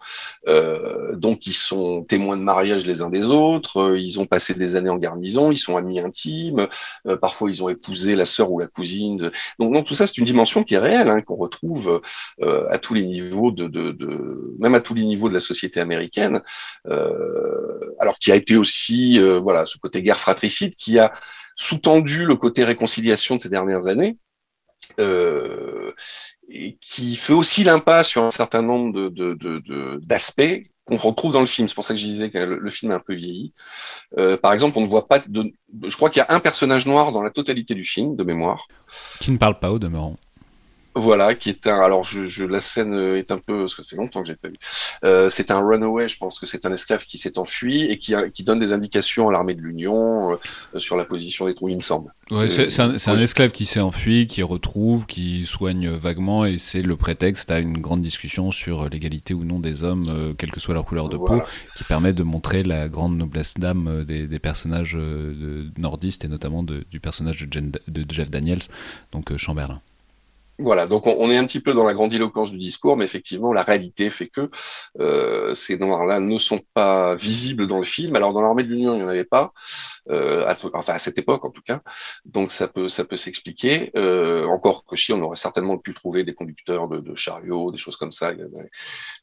Euh, 0.47 1.15
donc, 1.15 1.45
ils 1.45 1.54
sont 1.54 2.04
témoins 2.04 2.38
de 2.38 2.41
mariage 2.41 2.88
les 2.88 3.04
uns 3.04 3.12
des 3.12 3.25
autres. 3.25 3.78
Euh, 3.82 3.99
ils 3.99 4.19
ont 4.19 4.25
passé 4.25 4.56
des 4.56 4.75
années 4.75 4.89
en 4.89 4.97
garnison. 4.97 5.51
Ils 5.51 5.60
sont 5.60 5.78
amis 5.78 5.99
intimes. 5.99 6.67
Euh, 7.08 7.17
parfois, 7.17 7.51
ils 7.51 7.63
ont 7.63 7.69
épousé 7.69 8.15
la 8.15 8.25
sœur 8.25 8.51
ou 8.51 8.58
la 8.58 8.67
cousine. 8.67 9.32
Donc, 9.60 9.71
donc, 9.71 9.86
tout 9.86 9.93
ça, 9.93 10.08
c'est 10.08 10.17
une 10.17 10.25
dimension 10.25 10.63
qui 10.63 10.73
est 10.73 10.80
réelle, 10.80 11.10
hein, 11.10 11.21
qu'on 11.21 11.36
retrouve 11.36 12.01
à 12.41 12.78
tous 12.80 12.95
les 12.95 13.06
niveaux 13.06 13.51
de, 13.51 13.67
de, 13.67 13.91
de, 13.91 14.56
même 14.58 14.73
à 14.73 14.80
tous 14.80 14.95
les 14.95 15.06
niveaux 15.06 15.30
de 15.30 15.34
la 15.36 15.39
société 15.39 15.80
américaine. 15.80 16.41
alors 17.99 18.17
qui 18.19 18.32
a 18.32 18.36
été 18.36 18.58
aussi, 18.58 19.19
voilà, 19.41 19.65
ce 19.65 19.78
côté 19.78 20.01
guerre 20.01 20.19
fratricide 20.19 20.75
qui 20.75 20.97
a 20.97 21.13
sous-tendu 21.56 22.26
le 22.26 22.36
côté 22.36 22.63
réconciliation 22.63 23.36
de 23.36 23.41
ces 23.41 23.50
dernières 23.50 23.88
années. 23.88 24.18
Euh, 25.00 25.91
et 26.48 26.78
qui 26.80 27.15
fait 27.15 27.34
aussi 27.34 27.63
l'impasse 27.63 28.08
sur 28.08 28.24
un 28.24 28.30
certain 28.30 28.62
nombre 28.62 29.10
de, 29.10 30.00
d'aspects 30.04 30.62
qu'on 30.86 30.98
retrouve 30.98 31.34
dans 31.34 31.41
le 31.41 31.48
film. 31.48 31.68
C'est 31.68 31.74
pour 31.74 31.86
ça 31.86 31.96
que 31.96 32.00
je 32.00 32.06
disais 32.06 32.30
que 32.30 32.38
le, 32.38 32.70
film 32.70 32.91
est 32.91 32.96
un 32.96 33.00
peu 33.00 33.15
vieilli. 33.15 33.54
Euh, 34.20 34.38
par 34.38 34.54
exemple, 34.54 34.78
on 34.78 34.82
ne 34.82 34.88
voit 34.88 35.08
pas 35.08 35.20
je 35.20 35.96
crois 35.96 36.10
qu'il 36.12 36.20
y 36.20 36.24
a 36.24 36.36
un 36.36 36.39
personnage 36.39 36.86
noir 36.86 37.12
dans 37.12 37.24
la 37.24 37.32
totalité 37.32 37.74
du 37.74 37.84
film, 37.84 38.15
de 38.15 38.24
mémoire. 38.24 38.68
Qui 39.20 39.32
ne 39.32 39.38
parle 39.38 39.58
pas 39.58 39.72
au 39.72 39.80
demeurant. 39.80 40.18
Voilà, 40.96 41.36
qui 41.36 41.50
est 41.50 41.68
un. 41.68 41.80
Alors, 41.80 42.06
je, 42.06 42.26
je, 42.26 42.46
la 42.46 42.62
scène 42.62 42.94
est 42.94 43.30
un 43.30 43.38
peu, 43.38 43.62
parce 43.62 43.76
que 43.76 43.84
c'est 43.84 43.98
longtemps 43.98 44.22
que 44.22 44.28
j'ai 44.28 44.36
pas 44.36 44.48
vu. 44.48 44.56
Euh, 45.04 45.30
c'est 45.30 45.52
un 45.52 45.60
runaway, 45.60 46.08
je 46.08 46.18
pense 46.18 46.40
que 46.40 46.46
c'est 46.46 46.66
un 46.66 46.72
esclave 46.72 47.04
qui 47.06 47.18
s'est 47.18 47.38
enfui 47.38 47.84
et 47.84 47.98
qui, 47.98 48.16
qui 48.34 48.44
donne 48.44 48.60
des 48.60 48.72
indications 48.72 49.28
à 49.28 49.32
l'armée 49.34 49.56
de 49.56 49.62
l'Union 49.62 50.32
euh, 50.32 50.80
sur 50.80 50.96
la 50.96 51.04
position 51.04 51.48
des 51.48 51.54
troupes, 51.54 51.70
il 51.70 51.76
me 51.76 51.82
semble. 51.82 52.14
Ouais, 52.32 52.50
c'est 52.50 52.80
un, 52.80 52.96
un, 52.96 53.20
esclave 53.20 53.52
qui 53.52 53.66
s'est 53.66 53.82
enfui, 53.82 54.26
qui 54.26 54.42
retrouve, 54.42 55.06
qui 55.06 55.46
soigne 55.46 55.90
vaguement, 55.90 56.46
et 56.46 56.58
c'est 56.58 56.82
le 56.82 56.96
prétexte 56.96 57.52
à 57.52 57.60
une 57.60 57.80
grande 57.80 58.02
discussion 58.02 58.52
sur 58.52 58.90
l'égalité 58.90 59.34
ou 59.34 59.44
non 59.44 59.60
des 59.60 59.84
hommes, 59.84 60.06
euh, 60.10 60.34
quelle 60.34 60.52
que 60.52 60.60
soit 60.60 60.74
leur 60.74 60.86
couleur 60.86 61.10
de 61.10 61.18
peau, 61.18 61.42
qui 61.76 61.84
permet 61.84 62.14
de 62.14 62.24
montrer 62.24 62.64
la 62.64 62.88
grande 62.88 63.18
noblesse 63.18 63.56
d'âme 63.56 63.88
euh, 63.88 64.04
des, 64.06 64.28
des, 64.28 64.40
personnages 64.40 64.94
de, 64.94 65.70
nordistes 65.78 66.24
et 66.24 66.28
notamment 66.30 66.64
de, 66.64 66.86
du 66.90 67.00
personnage 67.00 67.42
de, 67.42 67.72
de 67.88 68.06
Jeff 68.14 68.32
Daniels, 68.32 68.64
donc 69.12 69.36
Chamberlain. 69.38 69.82
Voilà, 70.58 70.88
donc 70.88 71.06
on, 71.06 71.30
est 71.30 71.36
un 71.36 71.46
petit 71.46 71.60
peu 71.60 71.74
dans 71.74 71.84
la 71.84 71.94
grandiloquence 71.94 72.52
du 72.52 72.58
discours, 72.58 72.96
mais 72.96 73.04
effectivement, 73.04 73.52
la 73.52 73.63
réalité 73.63 74.10
fait 74.10 74.28
que 74.28 74.50
euh, 75.02 75.54
ces 75.54 75.78
noirs-là 75.78 76.22
ne 76.22 76.38
sont 76.38 76.62
pas 76.74 77.15
visibles 77.15 77.68
dans 77.68 77.80
le 77.80 77.84
film. 77.84 78.15
Alors 78.15 78.34
dans 78.34 78.41
l'armée 78.41 78.63
de 78.63 78.70
l'Union, 78.70 78.94
il 78.94 79.00
n'y 79.00 79.04
en 79.04 79.10
avait 79.10 79.26
pas, 79.26 79.52
euh, 80.12 80.46
à, 80.48 80.56
enfin 80.74 80.94
à 80.94 81.00
cette 81.00 81.18
époque 81.18 81.44
en 81.46 81.50
tout 81.50 81.63
cas, 81.63 81.82
donc 82.26 82.52
ça 82.52 82.68
peut 82.68 82.89
ça 82.89 83.06
peut 83.06 83.18
s'expliquer. 83.18 83.91
Euh, 83.98 84.46
encore 84.46 84.86
que 84.86 84.96
si 84.96 85.12
on 85.12 85.22
aurait 85.24 85.36
certainement 85.36 85.80
pu 85.80 85.96
trouver 85.96 86.24
des 86.24 86.36
conducteurs 86.36 86.88
de, 86.88 87.15
chariots, 87.15 87.72
des 87.72 87.78
choses 87.78 87.98
comme 87.98 88.12
ça. 88.12 88.32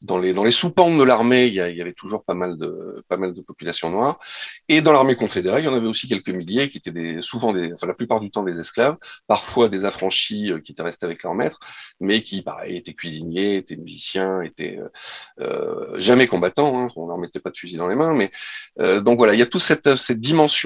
Dans 0.01 0.17
les 0.17 0.33
dans 0.33 0.43
les 0.43 0.51
sous-pentes 0.51 0.97
de 0.97 1.03
l'armée, 1.03 1.47
il, 1.47 1.53
y 1.53 1.61
avait 1.61 1.93
toujours 1.93 2.25
pas 2.25 2.33
mal 2.33 2.57
de 2.57 3.03
pas 3.07 3.15
mal 3.15 3.33
de 3.33 3.41
populations 3.41 3.89
noires. 3.89 4.19
Et 4.67 4.81
dans 4.81 4.91
l'armée 4.91 5.15
confédérée, 5.15 5.61
il 5.61 5.65
y 5.65 5.67
en 5.69 5.73
avait 5.73 5.87
aussi 5.87 6.09
quelques 6.09 6.29
milliers 6.29 6.69
qui 6.69 6.79
étaient 6.79 6.91
des, 6.91 7.21
souvent 7.21 7.53
des, 7.53 7.71
enfin 7.73 7.87
la 7.87 7.93
plupart 7.93 8.19
du 8.19 8.29
temps 8.29 8.43
des 8.43 8.59
esclaves, 8.59 8.97
parfois 9.25 9.69
des 9.69 9.85
affranchis 9.85 10.51
euh, 10.51 10.59
qui 10.59 10.73
étaient 10.73 10.83
restés 10.83 11.05
avec 11.05 11.23
leur 11.23 11.33
maître, 11.33 11.59
mais 12.01 12.23
qui, 12.23 12.41
pareil, 12.41 12.75
étaient 12.75 12.93
cuisiniers, 12.93 13.55
étaient 13.55 13.77
musiciens, 13.77 14.41
étaient 14.41 14.79
jamais 15.95 16.27
combattants, 16.27 16.77
hein, 16.77 16.87
on 16.97 17.07
leur 17.07 17.17
mettait 17.17 17.39
pas 17.39 17.51
de 17.51 17.57
fusil 17.57 17.77
dans 17.77 17.87
les 17.87 17.95
mains, 17.95 18.13
mais 18.13 18.31
donc 19.01 19.17
voilà, 19.17 19.33
il 19.33 19.39
y 19.39 19.43
a 19.43 19.45
toute 19.45 19.61
cette, 19.61 19.95
cette 19.95 20.19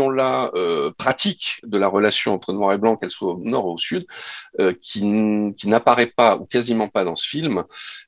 dimension-là 0.10 0.52
pratique 0.98 1.60
de 1.64 1.78
la 1.78 1.88
relation 1.88 2.34
entre 2.34 2.54
noir 2.54 2.74
et 2.74 2.78
blanc, 2.78 2.96
qu'elle 2.96 3.12
soit 3.12 3.34
au 3.34 3.40
nord 3.44 3.68
ou 3.68 3.74
au 3.74 3.78
sud, 3.78 4.06
qui, 4.82 5.02
qui 5.58 5.68
n'apparaît 5.68 6.12
pas 6.16 6.38
ou 6.38 6.46
quasiment 6.46 6.88
pas 6.88 7.04
dans 7.04 7.16
ce 7.16 7.28
film, 7.28 7.64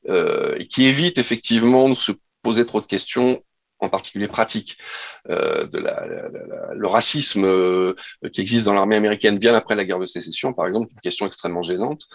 et 0.08 0.68
qui 0.68 0.86
évite 0.86 1.18
effectivement 1.18 1.90
de 1.90 1.94
se 1.94 2.12
poser 2.42 2.66
trop 2.66 2.82
de 2.82 2.86
questions 2.86 3.44
en 3.80 3.90
particulier 3.90 4.28
pratique, 4.28 4.78
euh, 5.30 5.66
de 5.66 5.80
la, 5.80 6.06
le 6.74 6.88
racisme 6.88 7.46
euh, 7.46 7.96
qui 8.34 8.42
existe 8.42 8.66
dans 8.66 8.74
l'armée 8.74 8.98
américaine 8.98 9.40
bien 9.40 9.56
après 9.56 9.76
la 9.76 9.86
guerre 9.86 10.00
de 10.00 10.06
sécession, 10.06 10.54
par 10.54 10.68
exemple, 10.68 10.90
une 10.92 11.02
question 11.02 11.26
extrêmement 11.26 11.62
gênante, 11.62 12.08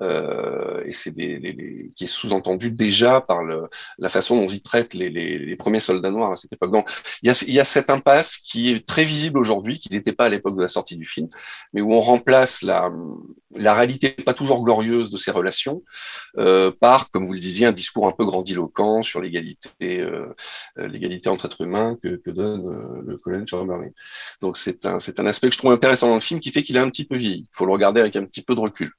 euh, 0.00 0.82
et 0.84 0.92
c'est 0.92 1.10
des, 1.10 1.90
qui 1.96 2.04
est 2.04 2.06
sous-entendu 2.06 2.70
déjà 2.70 3.20
par 3.20 3.42
le, 3.42 3.68
la 3.98 4.08
façon 4.08 4.36
dont 4.36 4.48
ils 4.48 4.62
traitent 4.62 4.94
les, 4.94 5.10
les, 5.10 5.56
premiers 5.56 5.80
soldats 5.80 6.10
noirs 6.10 6.32
à 6.32 6.36
cette 6.36 6.52
époque. 6.52 6.72
Donc, 6.72 6.90
il 7.22 7.28
y 7.28 7.30
a, 7.30 7.44
il 7.46 7.52
y 7.52 7.60
a 7.60 7.64
cette 7.64 7.90
impasse 7.90 8.36
qui 8.38 8.70
est 8.70 8.86
très 8.86 9.04
visible 9.04 9.38
aujourd'hui, 9.38 9.78
qui 9.78 9.90
n'était 9.92 10.12
pas 10.12 10.26
à 10.26 10.28
l'époque 10.28 10.56
de 10.56 10.62
la 10.62 10.68
sortie 10.68 10.96
du 10.96 11.06
film, 11.06 11.28
mais 11.72 11.80
où 11.80 11.92
on 11.92 12.00
remplace 12.00 12.62
la, 12.62 12.90
la 13.54 13.74
réalité 13.74 14.10
pas 14.10 14.34
toujours 14.34 14.62
glorieuse 14.62 15.10
de 15.10 15.16
ces 15.16 15.30
relations 15.30 15.82
euh, 16.38 16.70
par, 16.70 17.10
comme 17.10 17.26
vous 17.26 17.32
le 17.32 17.40
disiez, 17.40 17.66
un 17.66 17.72
discours 17.72 18.06
un 18.06 18.12
peu 18.12 18.24
grandiloquent 18.24 19.02
sur 19.02 19.20
l'égalité, 19.20 20.00
euh, 20.00 20.32
l'égalité 20.76 21.28
entre 21.28 21.46
êtres 21.46 21.62
humains 21.62 21.96
que, 22.02 22.16
que 22.16 22.30
donne 22.30 22.66
euh, 22.66 23.02
le 23.04 23.18
colonel 23.18 23.46
Chamberlain. 23.46 23.90
Donc 24.40 24.56
c'est 24.56 24.86
un, 24.86 25.00
c'est 25.00 25.20
un 25.20 25.26
aspect 25.26 25.48
que 25.48 25.54
je 25.54 25.58
trouve 25.58 25.72
intéressant 25.72 26.08
dans 26.08 26.14
le 26.14 26.20
film 26.20 26.40
qui 26.40 26.50
fait 26.50 26.62
qu'il 26.62 26.76
est 26.76 26.80
un 26.80 26.90
petit 26.90 27.04
peu 27.04 27.16
vieilli. 27.16 27.46
Il 27.50 27.56
faut 27.56 27.66
le 27.66 27.72
regarder 27.72 28.00
avec 28.00 28.16
un 28.16 28.24
petit 28.24 28.42
peu 28.42 28.54
de 28.54 28.60
recul. 28.60 28.90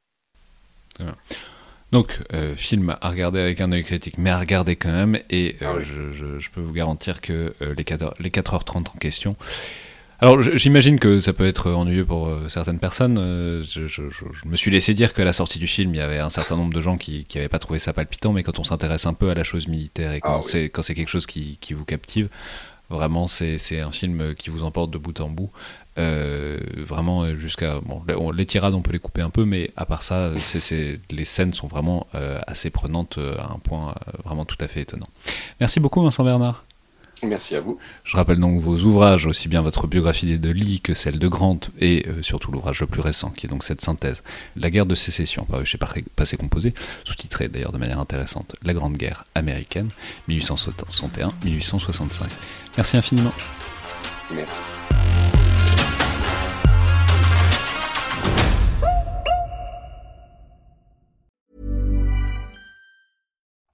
Donc, 1.91 2.19
euh, 2.33 2.55
film 2.55 2.95
à 3.01 3.09
regarder 3.09 3.39
avec 3.39 3.59
un 3.59 3.71
œil 3.71 3.83
critique, 3.83 4.17
mais 4.17 4.29
à 4.29 4.39
regarder 4.39 4.75
quand 4.75 4.91
même. 4.91 5.19
Et 5.29 5.57
euh, 5.61 5.73
ah 5.77 5.81
je, 5.81 6.13
je, 6.13 6.39
je, 6.39 6.49
peux 6.49 6.61
vous 6.61 6.71
garantir 6.71 7.19
que 7.19 7.53
euh, 7.61 7.73
les, 7.75 7.83
4 7.83 8.15
les 8.19 8.29
4h30 8.29 8.77
en 8.77 8.97
question. 8.97 9.35
Alors, 10.19 10.41
j'imagine 10.41 10.99
que 10.99 11.19
ça 11.19 11.33
peut 11.33 11.47
être 11.47 11.71
ennuyeux 11.71 12.05
pour 12.05 12.29
certaines 12.47 12.77
personnes. 12.77 13.15
Je, 13.63 14.45
me 14.45 14.55
suis 14.55 14.69
laissé 14.69 14.93
dire 14.93 15.15
qu'à 15.15 15.25
la 15.25 15.33
sortie 15.33 15.57
du 15.57 15.65
film, 15.65 15.95
il 15.95 15.97
y 15.97 16.01
avait 16.01 16.19
un 16.19 16.29
certain 16.29 16.57
nombre 16.57 16.75
de 16.75 16.79
gens 16.79 16.95
qui 16.95 17.25
n'avaient 17.33 17.49
pas 17.49 17.57
trouvé 17.57 17.79
ça 17.79 17.91
palpitant, 17.91 18.31
mais 18.31 18.43
quand 18.43 18.59
on 18.59 18.63
s'intéresse 18.63 19.07
un 19.07 19.15
peu 19.15 19.31
à 19.31 19.33
la 19.33 19.43
chose 19.43 19.67
militaire 19.67 20.13
et 20.13 20.21
quand 20.21 20.37
ah 20.37 20.47
c'est 20.47 20.71
oui. 20.77 20.95
quelque 20.95 21.09
chose 21.09 21.25
qui, 21.25 21.57
qui 21.59 21.73
vous 21.73 21.85
captive, 21.85 22.29
vraiment, 22.91 23.27
c'est 23.27 23.79
un 23.79 23.89
film 23.89 24.35
qui 24.35 24.51
vous 24.51 24.61
emporte 24.61 24.91
de 24.91 24.99
bout 24.99 25.19
en 25.21 25.29
bout. 25.29 25.49
Euh, 25.97 26.57
vraiment 26.77 27.35
jusqu'à 27.35 27.81
bon, 27.81 28.31
les 28.31 28.45
tirades 28.45 28.73
on 28.73 28.81
peut 28.81 28.93
les 28.93 28.99
couper 28.99 29.19
un 29.21 29.29
peu 29.29 29.43
mais 29.43 29.71
à 29.75 29.85
part 29.85 30.03
ça 30.03 30.31
c'est 30.39 31.01
les 31.09 31.25
scènes 31.25 31.53
sont 31.53 31.67
vraiment 31.67 32.07
euh, 32.15 32.39
assez 32.47 32.69
prenantes 32.69 33.17
euh, 33.17 33.35
à 33.37 33.51
un 33.51 33.59
point 33.59 33.89
euh, 33.89 34.11
vraiment 34.23 34.45
tout 34.45 34.55
à 34.61 34.69
fait 34.69 34.79
étonnant 34.79 35.09
merci 35.59 35.81
beaucoup 35.81 36.01
Vincent 36.01 36.23
Bernard 36.23 36.63
Merci 37.23 37.55
à 37.55 37.61
vous. 37.61 37.77
Je 38.03 38.17
rappelle 38.17 38.39
donc 38.39 38.59
vos 38.61 38.77
ouvrages, 38.79 39.27
aussi 39.27 39.47
bien 39.47 39.61
votre 39.61 39.85
biographie 39.85 40.39
de 40.39 40.49
Lee 40.49 40.81
que 40.81 40.93
celle 40.93 41.19
de 41.19 41.27
Grant, 41.27 41.59
et 41.79 42.05
euh, 42.07 42.23
surtout 42.23 42.51
l'ouvrage 42.51 42.79
le 42.81 42.87
plus 42.87 43.01
récent, 43.01 43.29
qui 43.29 43.45
est 43.45 43.49
donc 43.49 43.63
cette 43.63 43.81
synthèse, 43.81 44.23
La 44.55 44.71
guerre 44.71 44.87
de 44.87 44.95
sécession, 44.95 45.45
paru 45.45 45.65
chez 45.65 45.77
Passé 45.77 46.37
Composé, 46.37 46.73
sous-titré 47.03 47.47
d'ailleurs 47.47 47.73
de 47.73 47.77
manière 47.77 47.99
intéressante, 47.99 48.55
La 48.63 48.73
Grande 48.73 48.97
Guerre 48.97 49.25
américaine, 49.35 49.89
1861-1865. 50.29 52.23
Merci 52.77 52.97
infiniment. 52.97 53.33
Merci. 54.33 54.57